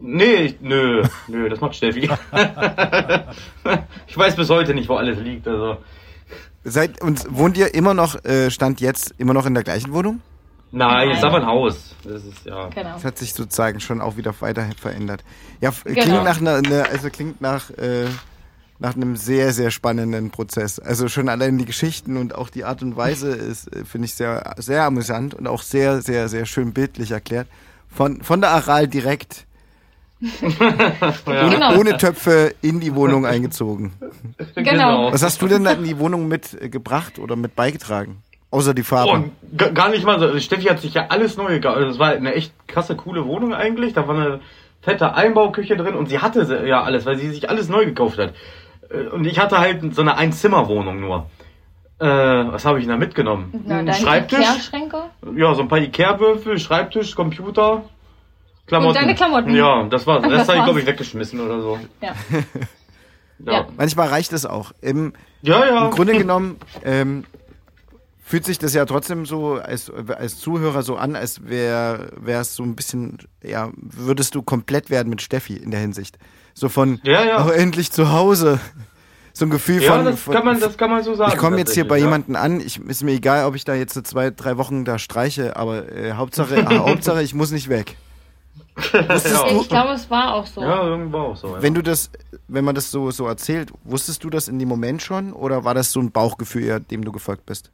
[0.00, 2.08] Nee, ich, nö, nö, das macht Steffi.
[4.06, 5.48] ich weiß bis heute nicht, wo alles liegt.
[5.48, 5.78] Also.
[6.64, 10.20] Seid, und wohnt ihr immer noch, äh, Stand jetzt, immer noch in der gleichen Wohnung?
[10.70, 11.30] Nein, jetzt Nein.
[11.32, 11.94] aber ein Haus.
[12.04, 12.68] Das ist ja.
[12.68, 12.92] Genau.
[12.94, 15.24] Das hat sich sozusagen schon auch wieder weiter verändert.
[15.60, 16.02] Ja, f- Genau.
[16.02, 18.06] klingt nach einer, ne, also klingt nach, äh,
[18.78, 20.78] nach einem sehr, sehr spannenden Prozess.
[20.78, 24.14] Also schon allein die Geschichten und auch die Art und Weise ist, äh, finde ich
[24.14, 27.48] sehr, sehr amüsant und auch sehr, sehr, sehr schön bildlich erklärt.
[27.88, 29.46] Von, von der Aral direkt
[31.26, 31.76] ohne, genau.
[31.78, 33.92] ohne, Töpfe in die Wohnung eingezogen.
[34.54, 35.12] Genau.
[35.12, 38.22] Was hast du denn in die Wohnung mitgebracht oder mit beigetragen?
[38.50, 39.30] Außer die Farbe.
[39.30, 40.38] Oh, gar nicht mal so.
[40.38, 41.76] Steffi hat sich ja alles neu gekauft.
[41.76, 43.92] Also das war eine echt krasse, coole Wohnung eigentlich.
[43.92, 44.40] Da war eine
[44.80, 48.34] fette Einbauküche drin und sie hatte ja alles, weil sie sich alles neu gekauft hat.
[48.90, 51.26] Äh, und ich hatte halt so eine Einzimmerwohnung nur.
[52.00, 53.64] Äh, was habe ich denn da mitgenommen?
[53.66, 54.70] Na, Schreibtisch.
[55.34, 57.82] Ja, so ein paar Ikea-Würfel, Schreibtisch, Computer,
[58.66, 58.88] Klamotten.
[58.88, 59.54] Und deine Klamotten.
[59.54, 60.22] Ja, das war's.
[60.28, 61.78] Das, das habe ich, glaube ich, weggeschmissen oder so.
[62.00, 62.12] Ja.
[63.44, 63.52] ja.
[63.52, 63.66] ja.
[63.76, 64.72] Manchmal reicht es auch.
[64.80, 65.86] Im, ja, ja.
[65.86, 67.24] Im Grunde genommen ähm,
[68.28, 72.62] fühlt sich das ja trotzdem so als, als Zuhörer so an, als wäre es so
[72.62, 76.18] ein bisschen, ja, würdest du komplett werden mit Steffi in der Hinsicht.
[76.52, 77.46] So von, ja, ja.
[77.46, 78.60] oh, endlich zu Hause
[79.32, 80.04] so ein Gefühl ja, von.
[80.04, 81.32] Das kann, man, das kann man so sagen.
[81.32, 82.04] Ich komme jetzt hier bei ja.
[82.04, 85.56] jemandem an, ich, ist mir egal, ob ich da jetzt zwei, drei Wochen da streiche,
[85.56, 87.96] aber äh, Hauptsache, äh, Hauptsache, ich muss nicht weg.
[88.92, 90.60] du, ich glaube, es war auch so.
[90.60, 91.54] Ja, irgendwo auch so.
[91.54, 91.62] Ja.
[91.62, 92.10] Wenn du das,
[92.46, 95.74] wenn man das so, so erzählt, wusstest du das in dem Moment schon oder war
[95.74, 97.70] das so ein Bauchgefühl, dem du gefolgt bist?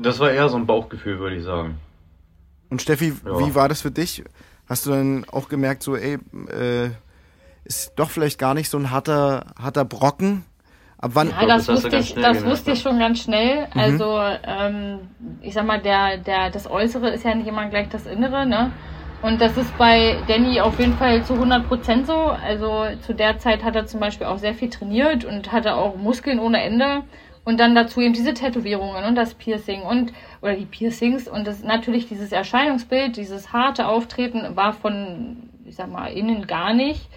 [0.00, 1.78] Das war eher so ein Bauchgefühl, würde ich sagen.
[2.70, 4.24] Und Steffi, wie war das für dich?
[4.66, 6.90] Hast du dann auch gemerkt, so, ey, äh,
[7.64, 10.44] ist doch vielleicht gar nicht so ein harter, harter Brocken,
[11.02, 11.30] Ab wann?
[11.30, 13.66] Ja, das, wusste, ich, das wusste ich schon ganz schnell.
[13.72, 13.80] Mhm.
[13.80, 14.98] Also, ähm,
[15.40, 18.70] ich sag mal, der, der, das Äußere ist ja nicht immer gleich das Innere, ne?
[19.22, 22.14] Und das ist bei Danny auf jeden Fall zu 100 Prozent so.
[22.16, 25.96] Also zu der Zeit hat er zum Beispiel auch sehr viel trainiert und hatte auch
[25.96, 27.02] Muskeln ohne Ende.
[27.50, 31.64] Und dann dazu eben diese Tätowierungen und das Piercing und, oder die Piercings und das
[31.64, 37.08] natürlich dieses Erscheinungsbild, dieses harte Auftreten war von, ich sag mal, innen gar nicht.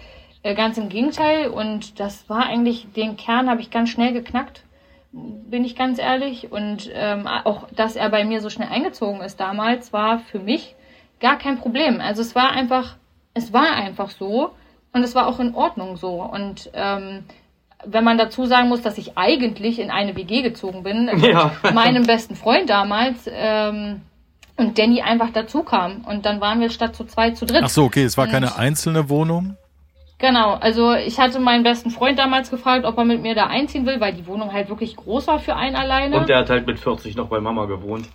[0.42, 1.46] Äh, ganz im Gegenteil.
[1.46, 4.64] Und das war eigentlich, den Kern habe ich ganz schnell geknackt,
[5.12, 6.50] bin ich ganz ehrlich.
[6.50, 10.74] Und ähm, auch, dass er bei mir so schnell eingezogen ist damals, war für mich
[11.20, 12.00] gar kein Problem.
[12.00, 12.96] Also es war einfach,
[13.34, 14.50] es war einfach so
[14.92, 16.24] und es war auch in Ordnung so.
[16.24, 17.22] Und ähm,
[17.86, 21.52] wenn man dazu sagen muss, dass ich eigentlich in eine WG gezogen bin, ja.
[21.62, 24.02] mit meinem besten Freund damals, ähm,
[24.56, 26.04] und Danny einfach dazu kam.
[26.04, 27.62] Und dann waren wir statt zu zwei zu dritt.
[27.64, 29.56] Ach so, okay, es war und keine einzelne Wohnung?
[30.18, 33.84] Genau, also ich hatte meinen besten Freund damals gefragt, ob er mit mir da einziehen
[33.84, 36.16] will, weil die Wohnung halt wirklich groß war für einen alleine.
[36.16, 38.06] Und der hat halt mit 40 noch bei Mama gewohnt.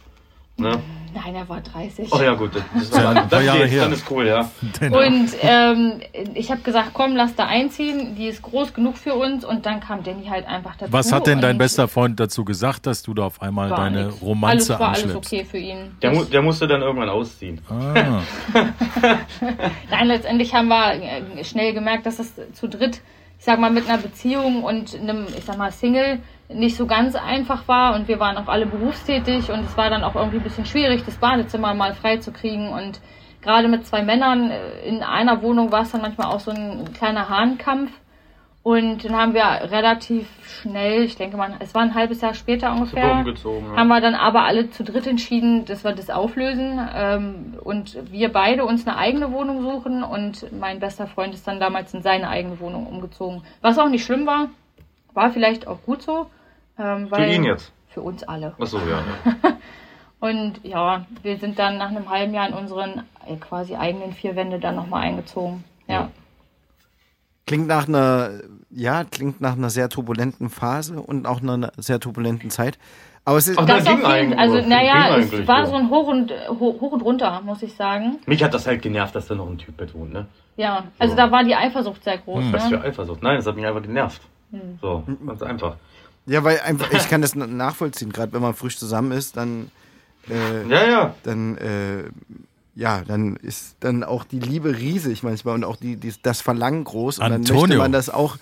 [0.59, 0.79] Ne?
[1.13, 2.11] Nein, er war 30.
[2.13, 2.51] Oh ja, gut.
[2.55, 3.83] Das ist ja, ein paar Jahre her.
[3.83, 4.51] Dann ist cool, ja.
[4.79, 4.99] Genau.
[4.99, 6.01] Und ähm,
[6.35, 8.15] ich habe gesagt, komm, lass da einziehen.
[8.15, 9.43] Die ist groß genug für uns.
[9.43, 10.93] Und dann kam Danny halt einfach dazu.
[10.93, 14.21] Was hat denn dein bester Freund dazu gesagt, dass du da auf einmal deine nix.
[14.21, 15.15] Romanze alles war anschleppst?
[15.15, 15.97] alles okay für ihn.
[16.01, 17.59] Der, mu der musste dann irgendwann ausziehen.
[17.69, 18.21] Ah.
[19.89, 23.01] Nein, letztendlich haben wir äh, schnell gemerkt, dass es zu dritt,
[23.39, 26.19] ich sag mal, mit einer Beziehung und einem, ich sag mal, Single
[26.53, 30.03] nicht so ganz einfach war und wir waren auch alle berufstätig und es war dann
[30.03, 32.99] auch irgendwie ein bisschen schwierig, das Badezimmer mal frei zu kriegen und
[33.41, 36.91] gerade mit zwei Männern äh, in einer Wohnung war es dann manchmal auch so ein
[36.93, 37.91] kleiner Hahnkampf
[38.63, 42.71] und dann haben wir relativ schnell, ich denke mal, es war ein halbes Jahr später
[42.71, 43.23] ungefähr, ja.
[43.75, 48.33] haben wir dann aber alle zu dritt entschieden, dass wir das auflösen ähm, und wir
[48.33, 52.27] beide uns eine eigene Wohnung suchen und mein bester Freund ist dann damals in seine
[52.27, 54.49] eigene Wohnung umgezogen, was auch nicht schlimm war,
[55.13, 56.27] war vielleicht auch gut so,
[56.79, 57.71] ähm, für ihn jetzt?
[57.89, 58.53] Für uns alle.
[58.59, 59.03] Ach so, ja.
[60.19, 64.35] und ja, wir sind dann nach einem halben Jahr in unseren äh, quasi eigenen vier
[64.35, 65.63] Wände dann nochmal eingezogen.
[65.87, 65.93] Ja.
[65.93, 66.11] ja.
[67.45, 72.51] Klingt nach einer, ja, klingt nach einer sehr turbulenten Phase und auch einer sehr turbulenten
[72.51, 72.77] Zeit.
[73.25, 74.39] Aber es ist Ach, das ging eigentlich.
[74.39, 78.19] Also, naja, es war so ein Hoch und, Hoch und runter, muss ich sagen.
[78.25, 80.27] Mich hat das halt genervt, dass da noch ein Typ betont, ne?
[80.57, 81.17] Ja, also so.
[81.17, 82.43] da war die Eifersucht sehr groß.
[82.43, 82.53] Hm.
[82.53, 83.23] Was für Eifersucht?
[83.23, 84.21] Nein, das hat mich einfach genervt.
[84.51, 84.79] Hm.
[84.81, 85.75] So, ganz einfach.
[86.29, 89.71] Ja, weil einfach, ich kann das nachvollziehen, gerade wenn man frisch zusammen ist, dann.
[90.29, 91.15] Äh, ja, ja.
[91.23, 92.03] Dann, äh,
[92.75, 96.83] ja, dann ist dann auch die Liebe riesig manchmal und auch die, die das Verlangen
[96.83, 97.17] groß.
[97.17, 97.45] Und Antonio.
[97.47, 98.37] dann möchte man das auch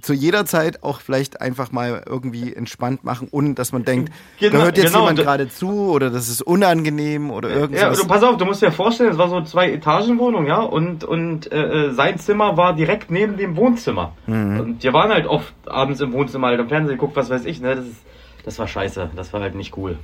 [0.00, 4.58] zu jeder Zeit auch vielleicht einfach mal irgendwie entspannt machen, ohne dass man denkt, genau,
[4.58, 7.98] da hört jetzt genau, jemand gerade zu oder das ist unangenehm oder irgendwas.
[7.98, 11.50] Ja, pass auf, du musst dir vorstellen, es war so zwei Etagenwohnung, ja, und, und
[11.52, 14.12] äh, äh, sein Zimmer war direkt neben dem Wohnzimmer.
[14.26, 14.60] Mhm.
[14.60, 17.60] Und wir waren halt oft abends im Wohnzimmer halt am Fernsehen geguckt, was weiß ich,
[17.60, 18.02] ne, das, ist,
[18.44, 19.98] das war scheiße, das war halt nicht cool.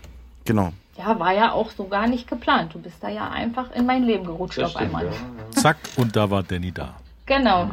[0.45, 0.73] Genau.
[0.97, 2.75] Ja, war ja auch so gar nicht geplant.
[2.75, 5.07] Du bist da ja einfach in mein Leben gerutscht das auf stimmt, einmal.
[5.07, 5.51] Ja, ja.
[5.51, 6.95] Zack, und da war Danny da.
[7.27, 7.71] Genau.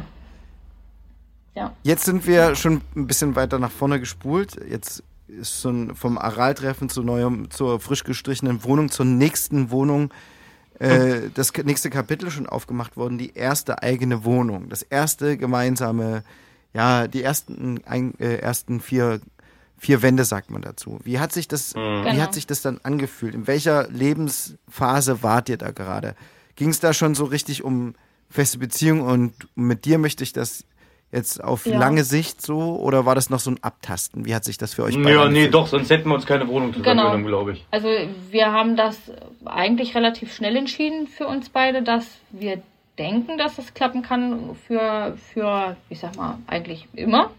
[1.54, 1.74] Ja.
[1.82, 4.58] Jetzt sind wir schon ein bisschen weiter nach vorne gespult.
[4.68, 10.12] Jetzt ist schon vom Araltreffen zu neuem, zur frisch gestrichenen Wohnung, zur nächsten Wohnung
[10.78, 16.24] äh, das nächste Kapitel schon aufgemacht worden, die erste eigene Wohnung, das erste gemeinsame,
[16.74, 19.20] ja, die ersten, ein, äh, ersten vier,
[19.78, 20.98] vier Wände sagt man dazu.
[21.04, 22.04] Wie hat sich das, mhm.
[22.04, 22.32] wie hat genau.
[22.32, 23.34] sich das dann angefühlt?
[23.34, 26.16] In welcher Lebensphase wart ihr da gerade?
[26.56, 27.94] Ging es da schon so richtig um
[28.28, 30.64] feste Beziehung und mit dir möchte ich das
[31.12, 31.78] jetzt auf Ja.
[31.78, 34.24] lange Sicht so oder war das noch so ein Abtasten?
[34.24, 36.48] Wie hat sich das für euch beide Ja, nee, doch, sonst hätten wir uns keine
[36.48, 37.28] Wohnung zusammen Genau.
[37.28, 37.66] glaube ich.
[37.70, 37.88] Also
[38.30, 38.98] wir haben das
[39.44, 42.62] eigentlich relativ schnell entschieden für uns beide, dass wir
[42.98, 47.30] denken, dass es klappen kann für, für ich sag mal, eigentlich immer.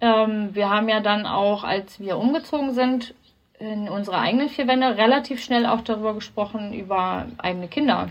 [0.00, 3.14] Ähm, wir haben ja dann auch, als wir umgezogen sind,
[3.58, 8.08] in unsere eigenen vier Wände relativ schnell auch darüber gesprochen, über eigene Kinder.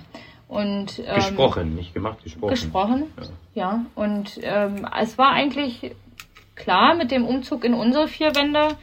[0.54, 2.52] Und, ähm, Gesprochen, nicht gemacht, gesprochen.
[2.52, 3.04] gesprochen.
[3.56, 5.96] Ja, und ähm, es war eigentlich
[6.54, 8.78] klar mit dem Umzug in unsere vier Wände,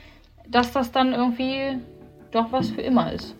[0.48, 1.78] dass das dann irgendwie
[2.32, 3.36] doch was für immer ist.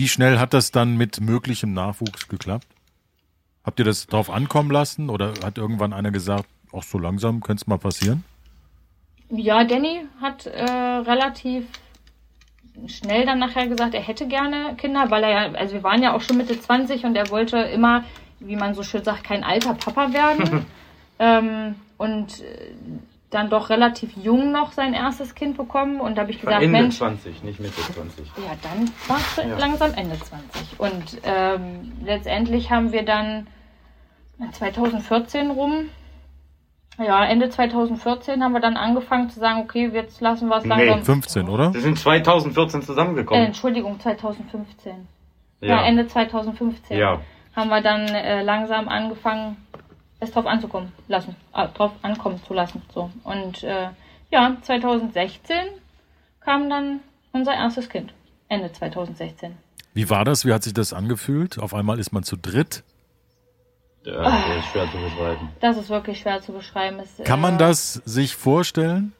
[0.00, 2.66] Wie schnell hat das dann mit möglichem Nachwuchs geklappt?
[3.64, 7.60] Habt ihr das drauf ankommen lassen oder hat irgendwann einer gesagt, ach so langsam könnte
[7.60, 8.24] es mal passieren?
[9.28, 11.66] Ja, Danny hat äh, relativ
[12.86, 16.14] schnell dann nachher gesagt, er hätte gerne Kinder, weil er ja, also wir waren ja
[16.14, 18.04] auch schon Mitte 20 und er wollte immer,
[18.38, 20.64] wie man so schön sagt, kein alter Papa werden.
[21.18, 22.72] ähm, und äh,
[23.30, 26.00] dann doch relativ jung noch sein erstes Kind bekommen.
[26.00, 28.26] Und da habe ich Ich gesagt, Ende Mensch, 20, nicht Mitte 20.
[28.26, 29.56] ja, dann war es Ja.
[29.58, 30.78] langsam Ende 20.
[30.80, 33.46] Und ähm, letztendlich haben wir dann
[34.52, 35.88] 2014 rum,
[36.98, 40.86] ja, Ende 2014 haben wir dann angefangen zu sagen, okay, jetzt lassen wir es Nee,
[40.86, 41.04] langsam.
[41.22, 41.72] 15, oder?
[41.72, 43.44] Wir sind 2014 äh, zusammengekommen.
[43.46, 45.06] Entschuldigung, 2015.
[45.62, 47.20] Ja, Ende 2015 Ja.
[47.54, 49.56] haben wir dann äh, langsam angefangen,
[50.20, 52.82] es drauf anzukommen lassen, äh, drauf ankommen zu lassen.
[52.94, 53.10] So.
[53.24, 53.88] Und äh,
[54.30, 55.56] ja, 2016
[56.40, 57.00] kam dann
[57.32, 58.12] unser erstes Kind.
[58.48, 59.56] Ende 2016.
[59.94, 60.44] Wie war das?
[60.44, 61.58] Wie hat sich das angefühlt?
[61.58, 62.82] Auf einmal ist man zu dritt.
[64.04, 65.48] Ja, das ist schwer zu beschreiben.
[65.60, 66.98] Das ist wirklich schwer zu beschreiben.
[67.00, 69.12] Es, Kann man äh, das sich vorstellen?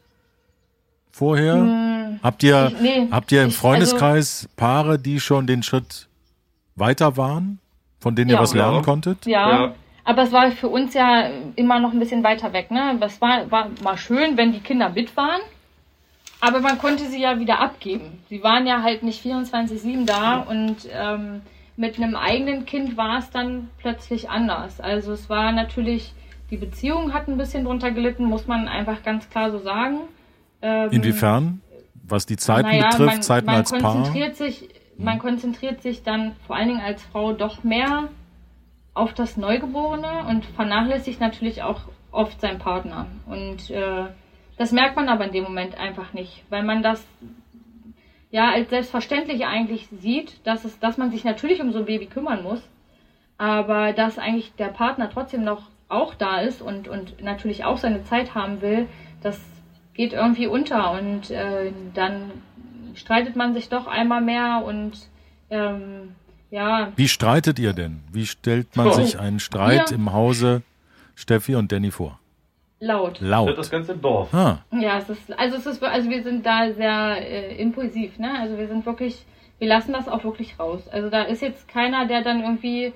[1.13, 2.19] Vorher?
[2.23, 6.09] habt ihr, ich- nee, habt ihr im ich- Freundeskreis Paare, die schon den Schritt
[6.77, 7.59] weiter waren,
[7.99, 8.43] von denen ihr Ja.
[8.43, 8.83] was lernen Ja.
[8.83, 9.27] konntet?
[9.27, 9.75] Ja, Ja.
[10.11, 12.73] Aber es war für uns ja immer noch ein bisschen weiter weg.
[12.73, 12.99] Ne?
[13.01, 15.41] Es war, war mal schön, wenn die Kinder mit waren,
[16.41, 18.19] aber man konnte sie ja wieder abgeben.
[18.29, 21.43] Sie waren ja halt nicht 24-7 da und ähm,
[21.77, 24.81] mit einem eigenen Kind war es dann plötzlich anders.
[24.81, 26.13] Also es war natürlich,
[26.51, 30.01] die Beziehung hat ein bisschen drunter gelitten, muss man einfach ganz klar so sagen.
[30.61, 31.61] Ähm, Inwiefern?
[32.03, 33.81] Was die Zeiten naja, betrifft, man, Zeiten man als Paar?
[33.81, 38.09] konzentriert sich, man konzentriert sich dann vor allen Dingen als Frau doch mehr
[39.01, 41.81] auf das Neugeborene und vernachlässigt natürlich auch
[42.13, 43.07] oft seinen Partner.
[43.27, 44.05] Und äh,
[44.59, 47.03] das merkt man aber in dem Moment einfach nicht, weil man das
[48.31, 52.07] ja als selbstverständlich eigentlich sieht, dass es, dass man sich natürlich um so ein Baby
[52.07, 52.61] kümmern muss,
[53.39, 58.05] aber dass eigentlich der Partner trotzdem noch auch da ist und, und natürlich auch seine
[58.05, 58.87] Zeit haben will,
[59.23, 59.41] das
[59.95, 62.31] geht irgendwie unter und äh, dann
[62.95, 64.93] streitet man sich doch einmal mehr und
[65.49, 66.15] ähm,
[66.51, 68.01] ja, Wie streitet ihr denn?
[68.13, 69.97] Wie stellt man sich einen Streit Ja.
[69.97, 70.63] im Hause
[71.15, 72.19] Steffi und Danny vor?
[72.83, 73.17] laut.
[73.21, 73.71] Das Laut.
[73.71, 74.33] ganze Dorf.
[74.33, 78.33] Ah, Ja, es ist, also es ist, also wir sind da sehr äh, impulsiv, ne?
[78.41, 79.23] Also wir sind wirklich,
[79.59, 80.89] wir lassen das auch wirklich raus.
[80.89, 82.95] Also da ist jetzt keiner, der dann irgendwie,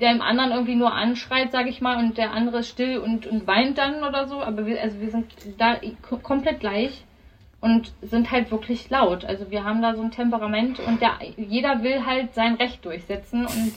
[0.00, 3.26] der dem anderen irgendwie nur anschreit, sag ich mal, und der andere ist still und,
[3.26, 4.40] und weint dann oder so.
[4.40, 5.26] Aber wir, also wir sind
[5.58, 7.04] da ko- komplett gleich
[7.60, 9.24] und sind halt wirklich laut.
[9.24, 13.46] Also wir haben da so ein Temperament und der, jeder will halt sein Recht durchsetzen
[13.46, 13.72] und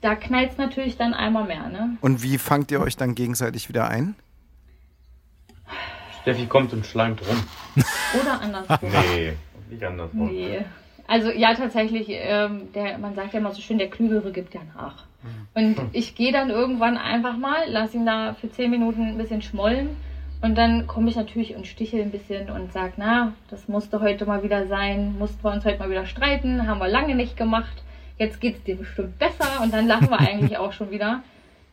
[0.00, 1.96] da knallt natürlich dann einmal mehr, ne?
[2.00, 4.14] Und wie fangt ihr euch dann gegenseitig wieder ein?
[6.22, 7.42] Steffi kommt und schleimt rum.
[8.20, 8.90] Oder andersrum.
[9.14, 9.32] Nee,
[9.70, 10.26] nicht andersrum.
[10.26, 10.64] Nee.
[11.06, 14.60] Also ja, tatsächlich, ähm, der, man sagt ja immer so schön, der Klügere gibt ja
[14.74, 15.04] nach.
[15.54, 19.40] Und ich gehe dann irgendwann einfach mal, lass ihn da für zehn Minuten ein bisschen
[19.40, 19.96] schmollen
[20.44, 24.26] und dann komme ich natürlich und stichel ein bisschen und sag, na, das musste heute
[24.26, 27.82] mal wieder sein, mussten wir uns heute mal wieder streiten, haben wir lange nicht gemacht,
[28.18, 31.22] jetzt geht's dir bestimmt besser und dann lachen wir eigentlich auch schon wieder.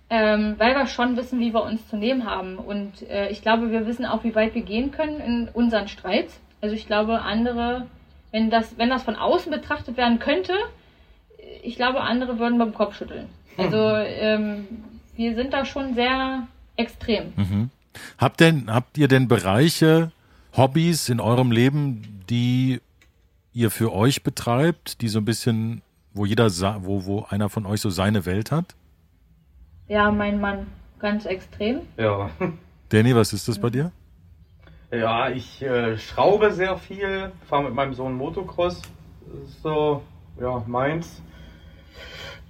[0.09, 2.57] Ähm, weil wir schon wissen, wie wir uns zu nehmen haben.
[2.57, 6.39] Und äh, ich glaube, wir wissen auch, wie weit wir gehen können in unseren Streits.
[6.61, 7.87] Also ich glaube, andere,
[8.31, 10.53] wenn das, wenn das von außen betrachtet werden könnte,
[11.61, 13.27] ich glaube, andere würden beim Kopf schütteln.
[13.57, 14.65] Also ähm,
[15.17, 17.33] wir sind da schon sehr extrem.
[18.17, 20.11] Habt denn, habt ihr denn Bereiche,
[20.55, 22.81] Hobbys in eurem Leben, die
[23.53, 25.81] ihr für euch betreibt, die so ein bisschen,
[26.13, 26.49] wo jeder,
[26.83, 28.75] wo, wo einer von euch so seine Welt hat?
[29.87, 30.67] Ja, mein Mann,
[30.99, 31.81] ganz extrem.
[31.97, 32.29] Ja.
[32.89, 33.91] Danny, was ist das bei dir?
[34.91, 38.81] Ja, ich äh, schraube sehr viel, fahre mit meinem Sohn Motocross.
[39.25, 40.03] Das ist so,
[40.39, 41.21] ja, meins.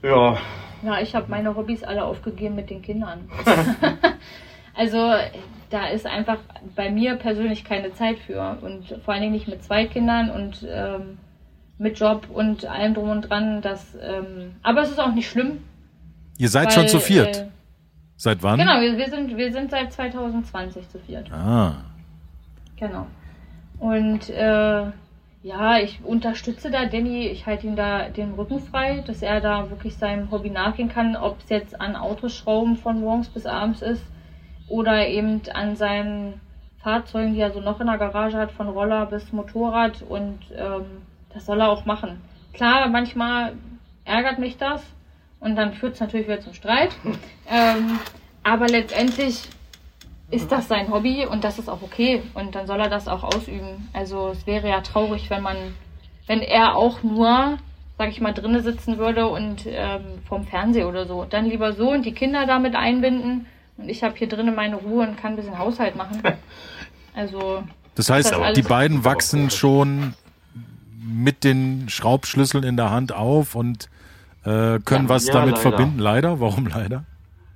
[0.01, 0.37] Ja.
[0.83, 3.29] Ja, ich habe meine Hobbys alle aufgegeben mit den Kindern.
[4.81, 5.13] also
[5.69, 6.39] da ist einfach
[6.75, 8.57] bei mir persönlich keine Zeit für.
[8.61, 11.19] Und vor allen Dingen nicht mit zwei Kindern und ähm,
[11.77, 13.61] mit Job und allem drum und dran.
[13.61, 15.59] Das, ähm, aber es ist auch nicht schlimm.
[16.39, 17.37] Ihr seid weil, schon zu viert.
[17.37, 17.47] Äh,
[18.17, 18.57] seit wann?
[18.57, 21.31] Genau, wir, wir, sind, wir sind seit 2020 zu viert.
[21.31, 21.75] Ah.
[22.77, 23.05] Genau.
[23.77, 24.85] Und äh,
[25.43, 29.69] ja, ich unterstütze da Danny, ich halte ihm da den Rücken frei, dass er da
[29.69, 34.03] wirklich seinem Hobby nachgehen kann, ob es jetzt an Autoschrauben von morgens bis abends ist
[34.71, 36.39] oder eben an seinen
[36.81, 40.85] Fahrzeugen, die er so noch in der Garage hat, von Roller bis Motorrad und ähm,
[41.33, 42.21] das soll er auch machen.
[42.53, 43.53] Klar, manchmal
[44.05, 44.81] ärgert mich das
[45.39, 46.91] und dann führt es natürlich wieder zum Streit,
[47.49, 47.99] ähm,
[48.43, 49.43] aber letztendlich
[50.31, 53.23] ist das sein Hobby und das ist auch okay und dann soll er das auch
[53.23, 53.89] ausüben.
[53.91, 55.57] Also es wäre ja traurig, wenn man,
[56.25, 57.57] wenn er auch nur,
[57.97, 61.25] sag ich mal, drinnen sitzen würde und ähm, vom Fernseher oder so.
[61.29, 63.45] Dann lieber so und die Kinder damit einbinden
[63.81, 66.21] und ich habe hier drinnen meine Ruhe und kann ein bisschen Haushalt machen.
[67.13, 67.61] Also.
[67.95, 70.13] Das heißt, das die beiden wachsen schon
[71.05, 73.89] mit den Schraubschlüsseln in der Hand auf und
[74.45, 75.61] äh, können ja, was ja, damit leider.
[75.61, 75.99] verbinden.
[75.99, 76.39] Leider?
[76.39, 77.03] Warum leider?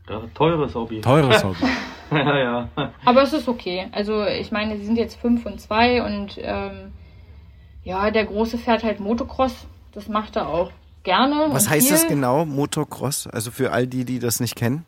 [0.10, 1.00] Ja, teures Hobby.
[1.00, 1.66] Teures Hobby.
[2.12, 2.70] ja, ja.
[3.06, 3.88] Aber es ist okay.
[3.94, 6.92] Also ich meine, sie sind jetzt fünf und zwei und ähm,
[7.86, 9.68] ja, der Große fährt halt Motocross.
[9.94, 10.72] Das macht er auch
[11.04, 11.48] gerne.
[11.52, 11.96] Was heißt viel.
[11.96, 13.28] das genau, Motocross?
[13.28, 14.86] Also für all die, die das nicht kennen?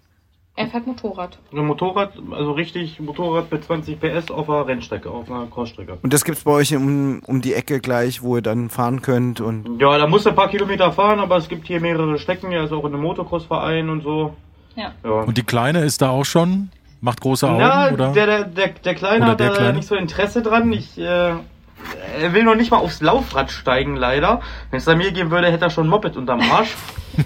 [0.57, 1.37] Er fährt Motorrad.
[1.53, 5.99] Ein Motorrad, also richtig Motorrad mit 20 PS auf einer Rennstrecke, auf einer Crossstrecke.
[6.01, 9.39] Und das gibt's bei euch um, um die Ecke gleich, wo ihr dann fahren könnt
[9.39, 9.79] und.
[9.79, 12.63] Ja, da musst du ein paar Kilometer fahren, aber es gibt hier mehrere Strecken, ja,
[12.63, 14.33] ist auch in einem Motocross-Verein und so.
[14.75, 14.93] Ja.
[15.03, 15.11] ja.
[15.11, 16.71] Und die Kleine ist da auch schon?
[17.01, 17.59] Macht große Augen?
[17.59, 18.11] Ja, oder?
[18.13, 19.73] Der, der, der, der Kleine oder hat da Kleine?
[19.73, 20.73] nicht so Interesse dran.
[20.73, 24.41] Ich, äh, er will noch nicht mal aufs Laufrad steigen, leider.
[24.71, 26.73] Wenn es an mir gehen würde, hätte er schon ein Moped unterm Arsch.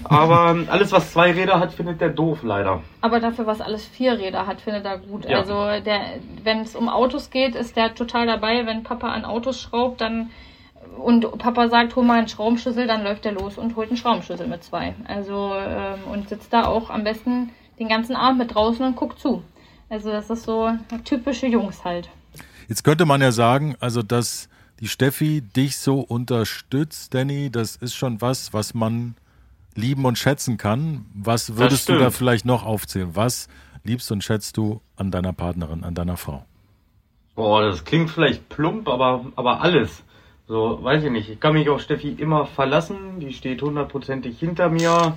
[0.04, 2.82] Aber alles, was zwei Räder hat, findet der doof, leider.
[3.00, 5.28] Aber dafür, was alles vier Räder hat, findet er gut.
[5.28, 5.38] Ja.
[5.38, 8.66] Also, wenn es um Autos geht, ist der total dabei.
[8.66, 10.30] Wenn Papa an Autos schraubt, dann
[10.98, 14.46] und Papa sagt, hol mal einen Schraubenschlüssel, dann läuft er los und holt einen Schraubenschlüssel
[14.46, 14.94] mit zwei.
[15.06, 19.18] Also, ähm, und sitzt da auch am besten den ganzen Abend mit draußen und guckt
[19.18, 19.42] zu.
[19.88, 20.70] Also, das ist so
[21.04, 22.08] typische Jungs halt.
[22.68, 24.48] Jetzt könnte man ja sagen, also, dass
[24.80, 29.14] die Steffi dich so unterstützt, Danny, das ist schon was, was man
[29.74, 31.06] lieben und schätzen kann.
[31.14, 33.10] Was würdest du da vielleicht noch aufzählen?
[33.14, 33.48] Was
[33.84, 36.44] liebst und schätzt du an deiner Partnerin, an deiner Frau?
[37.34, 40.02] Boah, das klingt vielleicht plump, aber, aber alles.
[40.46, 41.30] So, weiß ich nicht.
[41.30, 43.20] Ich kann mich auf Steffi immer verlassen.
[43.20, 45.14] Die steht hundertprozentig hinter mir.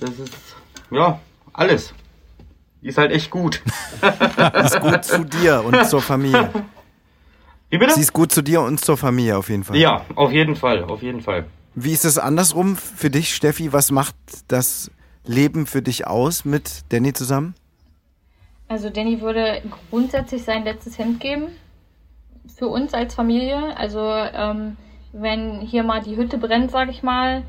[0.00, 0.56] Das ist,
[0.90, 1.20] ja,
[1.52, 1.94] alles.
[2.82, 3.62] Die ist halt echt gut.
[4.02, 6.50] Die ist gut zu dir und zur Familie.
[7.70, 7.94] Wie bitte?
[7.94, 9.76] Sie ist gut zu dir und zur Familie auf jeden Fall.
[9.76, 11.46] Ja, auf jeden Fall, auf jeden Fall.
[11.78, 13.70] Wie ist es andersrum für dich, Steffi?
[13.70, 14.16] Was macht
[14.48, 14.90] das
[15.26, 17.54] Leben für dich aus mit Danny zusammen?
[18.66, 19.60] Also Danny würde
[19.90, 21.48] grundsätzlich sein letztes Hemd geben
[22.56, 23.76] für uns als Familie.
[23.76, 24.78] Also ähm,
[25.12, 27.42] wenn hier mal die Hütte brennt, sage ich mal,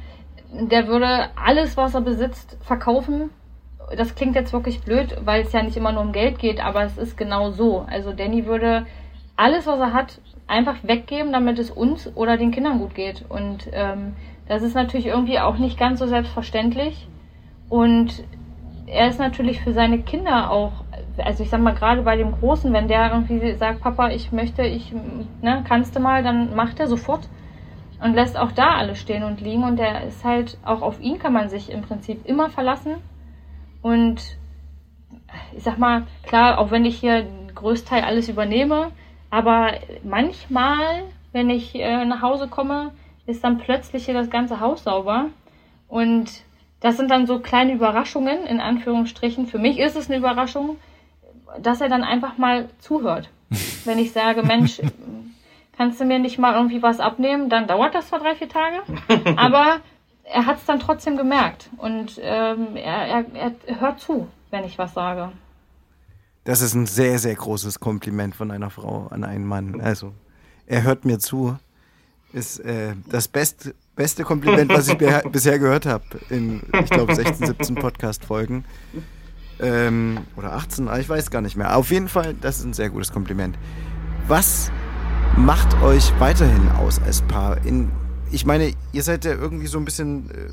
[0.51, 3.29] der würde alles, was er besitzt, verkaufen.
[3.95, 6.83] Das klingt jetzt wirklich blöd, weil es ja nicht immer nur um Geld geht, aber
[6.83, 7.85] es ist genau so.
[7.89, 8.85] Also Danny würde
[9.37, 13.23] alles, was er hat, einfach weggeben, damit es uns oder den Kindern gut geht.
[13.29, 14.15] Und ähm,
[14.47, 17.07] das ist natürlich irgendwie auch nicht ganz so selbstverständlich.
[17.69, 18.23] Und
[18.87, 20.83] er ist natürlich für seine Kinder auch
[21.23, 24.63] also ich sag mal, gerade bei dem Großen, wenn der irgendwie sagt, Papa, ich möchte,
[24.63, 24.93] ich,
[25.41, 27.27] ne, kannst du mal, dann macht er sofort
[28.01, 31.19] und lässt auch da alles stehen und liegen und der ist halt, auch auf ihn
[31.19, 32.95] kann man sich im Prinzip immer verlassen
[33.81, 34.37] und
[35.55, 38.91] ich sag mal, klar, auch wenn ich hier Größteil alles übernehme,
[39.29, 39.71] aber
[40.03, 42.91] manchmal, wenn ich äh, nach Hause komme,
[43.25, 45.25] ist dann plötzlich hier das ganze Haus sauber
[45.87, 46.29] und
[46.79, 49.47] das sind dann so kleine Überraschungen, in Anführungsstrichen.
[49.47, 50.77] Für mich ist es eine Überraschung,
[51.59, 53.29] dass er dann einfach mal zuhört.
[53.85, 54.81] Wenn ich sage, Mensch,
[55.75, 58.81] kannst du mir nicht mal irgendwie was abnehmen, dann dauert das zwar drei, vier Tage,
[59.37, 59.77] aber
[60.23, 63.25] er hat es dann trotzdem gemerkt und ähm, er, er,
[63.65, 65.31] er hört zu, wenn ich was sage.
[66.47, 69.81] Das ist ein sehr, sehr großes Kompliment von einer Frau an einen Mann.
[69.81, 70.13] Also,
[70.65, 71.57] er hört mir zu.
[72.31, 74.97] Ist äh, das best, beste Kompliment, was ich
[75.29, 78.63] bisher gehört habe in, ich glaube, 16, 17 Podcast-Folgen.
[79.59, 81.75] Ähm, oder 18, ich weiß gar nicht mehr.
[81.75, 83.59] Auf jeden Fall, das ist ein sehr gutes Kompliment.
[84.29, 84.71] Was
[85.35, 87.57] macht euch weiterhin aus als Paar?
[87.65, 87.91] In,
[88.31, 90.47] ich meine, ihr seid ja irgendwie so ein bisschen äh,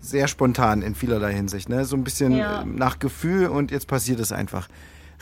[0.00, 1.84] sehr spontan in vielerlei Hinsicht, ne?
[1.84, 2.62] So ein bisschen ja.
[2.62, 4.66] Äh, nach Gefühl und jetzt passiert es einfach.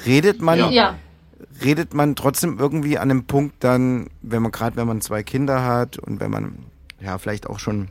[0.05, 0.94] Redet man, ja.
[1.62, 5.64] redet man trotzdem irgendwie an einem Punkt dann, wenn man gerade, wenn man zwei Kinder
[5.64, 6.59] hat und wenn man
[7.00, 7.88] ja vielleicht auch schon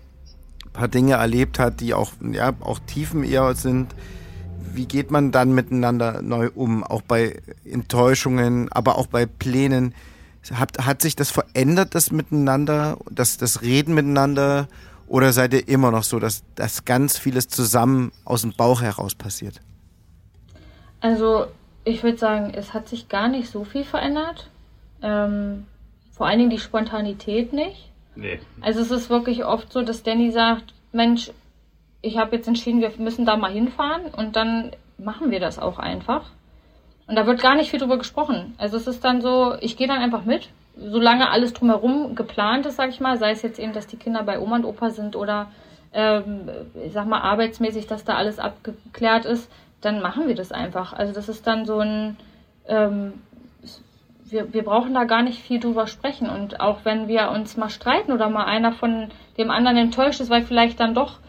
[0.66, 3.96] ein paar Dinge erlebt hat, die auch ja auch Tiefen eher sind.
[4.74, 9.94] Wie geht man dann miteinander neu um, auch bei Enttäuschungen, aber auch bei Plänen?
[10.54, 14.68] Hat, hat sich das verändert, das Miteinander, das, das Reden miteinander?
[15.08, 19.14] Oder seid ihr immer noch so, dass, dass ganz vieles zusammen aus dem Bauch heraus
[19.14, 19.60] passiert?
[21.02, 21.48] Also,
[21.84, 24.48] ich würde sagen, es hat sich gar nicht so viel verändert.
[25.02, 25.66] Ähm,
[26.12, 27.90] vor allen Dingen die Spontanität nicht.
[28.16, 28.40] Nee.
[28.62, 31.32] Also, es ist wirklich oft so, dass Danny sagt: Mensch,
[32.02, 35.80] ich habe jetzt entschieden, wir müssen da mal hinfahren und dann machen wir das auch
[35.80, 36.26] einfach.
[37.08, 38.54] Und da wird gar nicht viel drüber gesprochen.
[38.58, 42.78] Also es ist dann so, ich gehe dann einfach mit, solange alles drumherum geplant ist,
[42.78, 45.16] sag ich mal, sei es jetzt eben, dass die Kinder bei Oma und Opa sind
[45.16, 45.52] oder
[45.94, 46.50] ähm,
[46.86, 49.52] ich sag mal arbeitsmäßig, dass da alles abgeklärt ist,
[49.82, 50.94] dann machen wir das einfach.
[50.94, 52.18] Also das ist dann so ein,
[52.68, 53.14] ähm,
[54.26, 56.30] wir, wir brauchen da gar nicht viel drüber sprechen.
[56.30, 60.30] Und auch wenn wir uns mal streiten oder mal einer von dem anderen enttäuscht ist,
[60.30, 61.20] weil vielleicht dann doch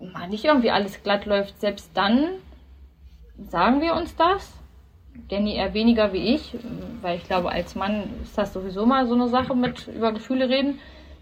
[0.00, 2.28] mal nicht irgendwie alles glatt läuft, selbst dann
[3.48, 4.52] sagen wir uns das
[5.28, 6.56] Danny eher weniger wie ich,
[7.00, 10.48] weil ich glaube, als Mann ist das sowieso mal so eine Sache mit über Gefühle
[10.48, 10.80] reden.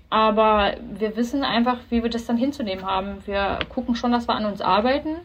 [0.08, 3.18] Aber wir wissen einfach, wie wir das dann hinzunehmen haben.
[3.26, 5.16] Wir gucken schon, dass wir an uns arbeiten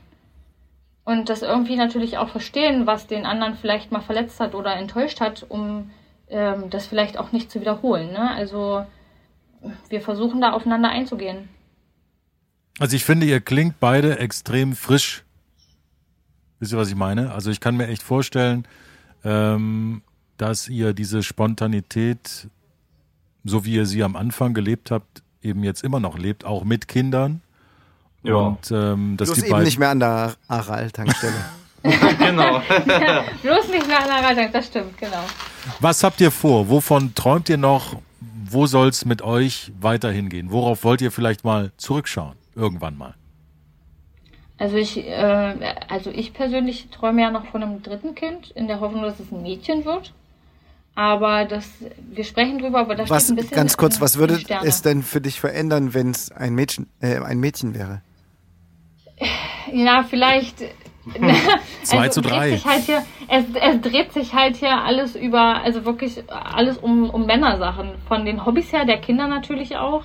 [1.08, 5.22] und das irgendwie natürlich auch verstehen, was den anderen vielleicht mal verletzt hat oder enttäuscht
[5.22, 5.90] hat, um
[6.28, 8.12] ähm, das vielleicht auch nicht zu wiederholen.
[8.12, 8.30] Ne?
[8.32, 8.86] Also
[9.90, 11.48] wir versuchen da aufeinander einzugehen.
[12.78, 15.24] Also ich finde, ihr klingt beide extrem frisch
[16.60, 17.32] Wisst ihr, was ich meine?
[17.32, 18.68] Also ich kann mir echt vorstellen,
[19.24, 20.02] ähm,
[20.38, 22.48] dass ihr diese Spontanität,
[23.44, 26.88] so wie ihr sie am Anfang gelebt habt, eben jetzt immer noch lebt, auch mit
[26.88, 27.42] Kindern.
[28.28, 28.36] Ja.
[28.36, 31.34] Und ähm, dass bloß die eben nicht mehr an der Aral-Tankstelle.
[31.84, 32.60] genau.
[33.42, 35.24] bloß nicht mehr an der Aral-Tankstelle, das stimmt, genau.
[35.80, 36.70] Was habt ihr vor?
[36.70, 37.96] Wovon träumt ihr noch?
[38.50, 40.52] Wo soll es mit euch weiterhin gehen?
[40.52, 42.36] Worauf wollt ihr vielleicht mal zurückschauen?
[42.56, 43.14] Irgendwann mal.
[44.58, 48.80] Also ich, äh, also ich persönlich träume ja noch von einem dritten Kind, in der
[48.80, 50.14] Hoffnung, dass es ein Mädchen wird.
[50.96, 51.70] Aber das,
[52.12, 53.56] wir sprechen drüber, aber das was, steht ein bisschen.
[53.56, 57.40] Ganz kurz, was würde es denn für dich verändern, wenn es ein Mädchen, äh, ein
[57.40, 58.02] Mädchen wäre?
[59.72, 60.60] Ja, vielleicht.
[61.84, 62.58] Zwei also zu drei.
[62.58, 67.26] Halt hier, es, es dreht sich halt hier alles über, also wirklich alles um, um
[67.26, 67.92] Männersachen.
[68.08, 70.04] Von den Hobbys her, der Kinder natürlich auch.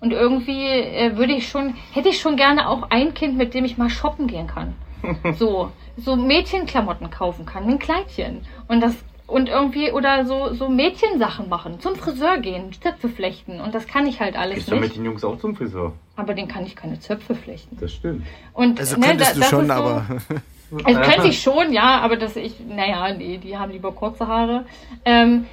[0.00, 3.64] Und irgendwie äh, würde ich schon, hätte ich schon gerne auch ein Kind, mit dem
[3.64, 4.74] ich mal shoppen gehen kann.
[5.36, 8.46] So, so Mädchenklamotten kaufen kann, ein Kleidchen.
[8.68, 8.94] Und das
[9.32, 14.06] und irgendwie oder so so Mädchensachen machen, zum Friseur gehen, Zöpfe flechten und das kann
[14.06, 14.80] ich halt alles Gehst nicht.
[14.80, 15.94] mit den Jungs auch zum Friseur?
[16.16, 17.76] Aber den kann ich keine Zöpfe flechten.
[17.80, 18.26] Das stimmt.
[18.52, 20.06] Und also ne, könntest da, du schon, so, aber
[20.84, 24.66] also könnte ich schon, ja, aber das ich, naja, nee, die haben lieber kurze Haare.
[25.06, 25.46] Ähm,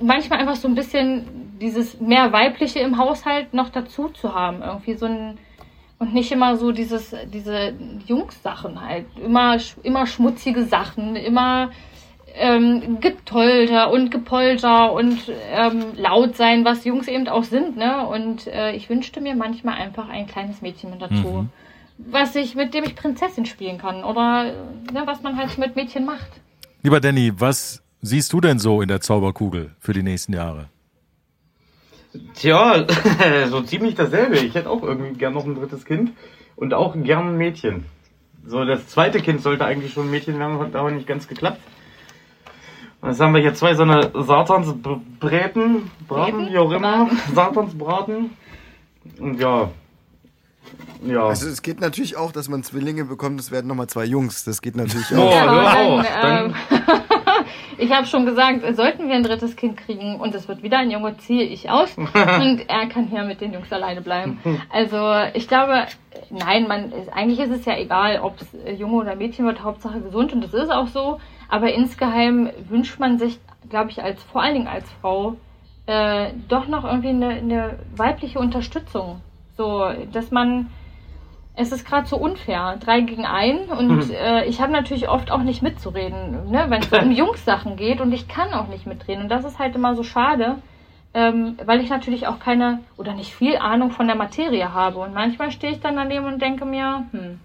[0.00, 4.62] manchmal einfach so ein bisschen dieses mehr weibliche im Haushalt noch dazu zu haben.
[4.62, 5.38] Irgendwie so ein
[6.00, 7.74] und nicht immer so dieses diese
[8.06, 9.06] Jungs-Sachen halt.
[9.24, 11.70] Immer, immer schmutzige Sachen, immer
[12.34, 15.18] ähm, Getolter und Gepolter und
[15.50, 18.06] ähm, laut sein, was Jungs eben auch sind, ne?
[18.06, 21.14] Und äh, ich wünschte mir manchmal einfach ein kleines Mädchen mit dazu.
[21.14, 21.48] Mhm.
[21.98, 24.02] Was ich, mit dem ich Prinzessin spielen kann.
[24.02, 24.44] Oder
[24.92, 26.30] ne, was man halt mit Mädchen macht.
[26.82, 30.68] Lieber Danny, was siehst du denn so in der Zauberkugel für die nächsten Jahre?
[32.34, 32.86] Tja,
[33.48, 34.38] so ziemlich dasselbe.
[34.38, 36.12] Ich hätte auch irgendwie gern noch ein drittes Kind
[36.56, 37.84] und auch gern ein Mädchen.
[38.44, 41.60] So, das zweite Kind sollte eigentlich schon ein Mädchen werden, hat aber nicht ganz geklappt.
[43.02, 48.30] Und jetzt haben wir hier zwei so eine Satansbräten, Braten, wie auch immer, Satansbraten.
[49.18, 49.70] Und ja,
[51.04, 51.24] ja.
[51.26, 54.44] Also es geht natürlich auch, dass man Zwillinge bekommt, es werden nochmal zwei Jungs.
[54.44, 55.32] Das geht natürlich auch.
[55.32, 56.54] Ja, dann, dann, ähm,
[57.78, 60.90] ich habe schon gesagt, sollten wir ein drittes Kind kriegen und es wird wieder ein
[60.90, 64.40] Junge, ziehe ich aus und er kann hier mit den Jungs alleine bleiben.
[64.70, 65.86] Also ich glaube,
[66.30, 70.32] nein, man eigentlich ist es ja egal, ob es Junge oder Mädchen wird, Hauptsache gesund
[70.32, 71.18] und das ist auch so.
[71.52, 73.38] Aber insgeheim wünscht man sich,
[73.68, 75.34] glaube ich, als vor allen Dingen als Frau
[75.84, 79.20] äh, doch noch irgendwie eine, eine weibliche Unterstützung.
[79.58, 80.70] So, dass man
[81.54, 84.14] es ist gerade so unfair, drei gegen ein und mhm.
[84.14, 88.12] äh, ich habe natürlich oft auch nicht mitzureden, ne, wenn es um Jungs-Sachen geht und
[88.12, 90.56] ich kann auch nicht mitreden und das ist halt immer so schade,
[91.12, 95.12] ähm, weil ich natürlich auch keine oder nicht viel Ahnung von der Materie habe und
[95.12, 97.38] manchmal stehe ich dann daneben und denke mir, hm,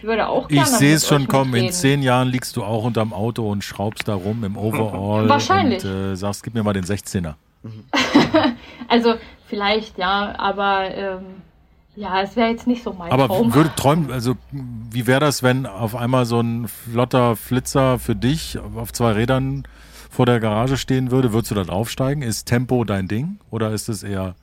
[0.00, 0.62] ich würde auch gerne.
[0.62, 1.54] Ich sehe es schon kommen.
[1.54, 5.28] In zehn Jahren liegst du auch unterm Auto und schraubst da rum im Overall.
[5.28, 5.84] Wahrscheinlich.
[5.84, 7.34] Und äh, sagst, gib mir mal den 16er.
[8.88, 11.24] also vielleicht ja, aber ähm,
[11.96, 13.52] ja, es wäre jetzt nicht so mein Aber Traum.
[13.52, 18.58] würde träumen, also wie wäre das, wenn auf einmal so ein flotter Flitzer für dich
[18.58, 19.64] auf zwei Rädern
[20.08, 21.34] vor der Garage stehen würde?
[21.34, 22.22] Würdest du dann aufsteigen?
[22.22, 24.34] Ist Tempo dein Ding oder ist es eher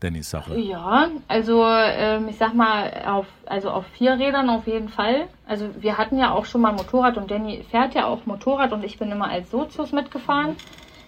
[0.00, 0.58] Dannys Sache?
[0.58, 5.28] Ja, also ähm, ich sag mal, auf, also auf vier Rädern auf jeden Fall.
[5.46, 8.84] Also wir hatten ja auch schon mal Motorrad und Danny fährt ja auch Motorrad und
[8.84, 10.56] ich bin immer als Sozius mitgefahren.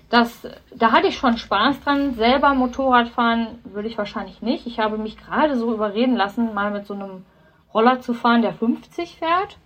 [0.08, 2.14] Das, da hatte ich schon Spaß dran.
[2.14, 4.66] Selber Motorrad fahren würde ich wahrscheinlich nicht.
[4.66, 7.26] Ich habe mich gerade so überreden lassen, mal mit so einem
[7.74, 9.58] Roller zu fahren, der 50 fährt.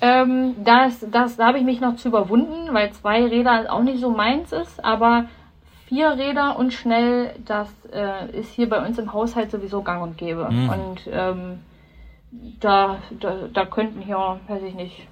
[0.00, 4.00] Ähm, das, das, da habe ich mich noch zu überwunden, weil zwei Räder auch nicht
[4.00, 5.26] so meins ist, aber
[5.88, 10.16] vier Räder und schnell, das äh, ist hier bei uns im Haushalt sowieso gang und
[10.18, 10.46] gäbe.
[10.46, 11.60] Und ähm,
[12.60, 15.06] da, da, da könnten hier, weiß ich nicht,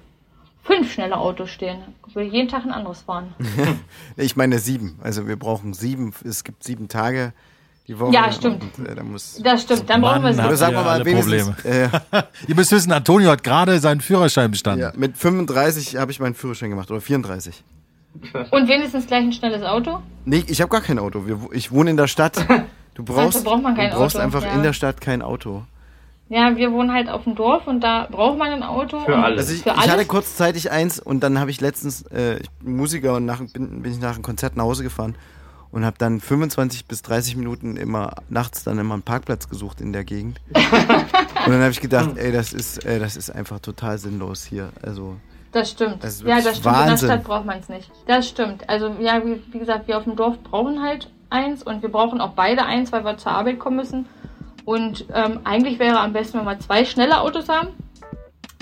[0.63, 1.79] fünf schnelle Autos stehen.
[2.07, 3.33] Ich will jeden Tag ein anderes fahren.
[4.17, 4.99] Ich meine sieben.
[5.03, 6.13] Also wir brauchen sieben.
[6.23, 7.33] Es gibt sieben Tage
[7.87, 8.13] die Woche.
[8.13, 8.63] Ja, stimmt.
[8.77, 10.39] Und, äh, da muss, Das stimmt, dann brauchen wir Mann, sie.
[10.41, 11.65] habt oder sagen wir mal wenigstens.
[11.65, 11.89] Äh,
[12.47, 14.81] Ihr müsst wissen, Antonio hat gerade seinen Führerschein bestanden.
[14.81, 17.63] ja, mit 35 habe ich meinen Führerschein gemacht oder 34.
[18.51, 19.99] Und wenigstens gleich ein schnelles Auto.
[20.25, 21.23] Nee, ich habe gar kein Auto.
[21.51, 22.45] Ich wohne in der Stadt.
[22.95, 24.53] Du brauchst, Dafür braucht man kein du brauchst Auto, einfach ja.
[24.53, 25.63] in der Stadt kein Auto.
[26.29, 28.99] Ja, wir wohnen halt auf dem Dorf und da braucht man ein Auto.
[28.99, 29.39] Für alles.
[29.39, 32.75] Also ich, Für ich hatte kurzzeitig eins und dann habe ich letztens äh, ich bin
[32.75, 35.15] Musiker und nach, bin, bin ich nach einem Konzert nach Hause gefahren
[35.71, 39.91] und habe dann 25 bis 30 Minuten immer nachts dann immer einen Parkplatz gesucht in
[39.91, 40.39] der Gegend.
[40.53, 44.69] und dann habe ich gedacht, ey, das ist äh, das ist einfach total sinnlos hier.
[44.81, 45.17] Also
[45.53, 46.03] Das stimmt.
[46.03, 46.65] Das ist ja, das stimmt.
[46.65, 47.07] In Wahnsinn.
[47.07, 47.89] der Stadt braucht man es nicht.
[48.07, 48.67] Das stimmt.
[48.67, 52.19] Also, ja, wie, wie gesagt, wir auf dem Dorf brauchen halt eins und wir brauchen
[52.21, 54.07] auch beide eins, weil wir zur Arbeit kommen müssen.
[54.65, 57.69] Und ähm, eigentlich wäre am besten, wenn wir zwei schnelle Autos haben.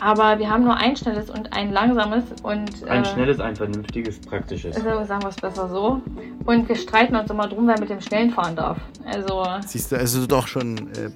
[0.02, 2.24] Aber wir haben nur ein schnelles und ein langsames.
[2.42, 4.76] Und, Ein äh, schnelles, ein vernünftiges, praktisches.
[4.76, 6.02] Also sagen wir es besser so.
[6.46, 8.80] Und wir streiten uns immer drum, wer mit dem Schnellen fahren darf.
[9.06, 11.12] Also, siehst du, also doch schon äh, äh,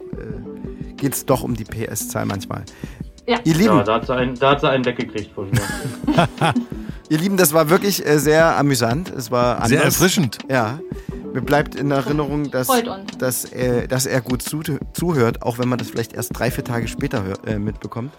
[0.98, 2.64] geht's doch um die PS-Zahl manchmal.
[3.28, 3.40] Ja.
[3.44, 5.62] Ihr Lieben, Ja, da hat, sie einen, da hat sie einen weggekriegt von mir.
[7.10, 9.10] ihr Lieben, das war wirklich äh, sehr amüsant.
[9.12, 9.70] Es war anders.
[9.70, 10.38] Sehr erfrischend.
[10.50, 10.80] Ja.
[11.34, 12.68] Mir bleibt in Erinnerung, dass,
[13.18, 14.62] dass, er, dass er gut zu,
[14.94, 18.14] zuhört, auch wenn man das vielleicht erst drei, vier Tage später hör, äh, mitbekommt.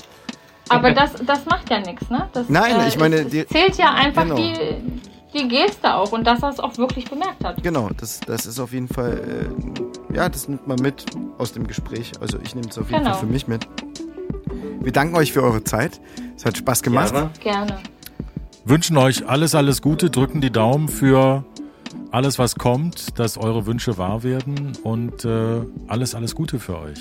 [0.69, 2.29] aber das, das macht ja nichts, ne?
[2.35, 4.35] Das, Nein, ich meine, es, die- es zählt ja einfach Genau.
[4.37, 4.53] die,
[5.33, 7.63] die Geste auch und dass er es auch wirklich bemerkt hat.
[7.63, 9.49] Genau, das, das ist auf jeden Fall,
[10.13, 11.07] äh, ja, das nimmt man mit
[11.39, 12.13] aus dem Gespräch.
[12.21, 13.13] Also ich nehme es auf jeden Genau.
[13.13, 13.67] Fall für mich mit.
[14.81, 16.01] Wir danken euch für eure Zeit.
[16.37, 17.15] Es hat Spaß gemacht.
[17.15, 17.79] Ja, Gerne.
[18.65, 21.45] Wünschen euch alles, alles Gute, drücken die Daumen für
[22.11, 26.99] alles, was kommt, dass eure Wünsche wahr werden und äh, alles, alles Gute für euch.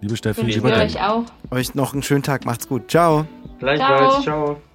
[0.00, 0.86] Liebe Steffi, Wünschen lieber wir Dan.
[0.86, 1.24] euch auch.
[1.50, 2.44] Euch noch einen schönen Tag.
[2.44, 2.90] Macht's gut.
[2.90, 3.26] Ciao.
[3.58, 4.22] Gleichfalls, Ciao.
[4.22, 4.71] ciao.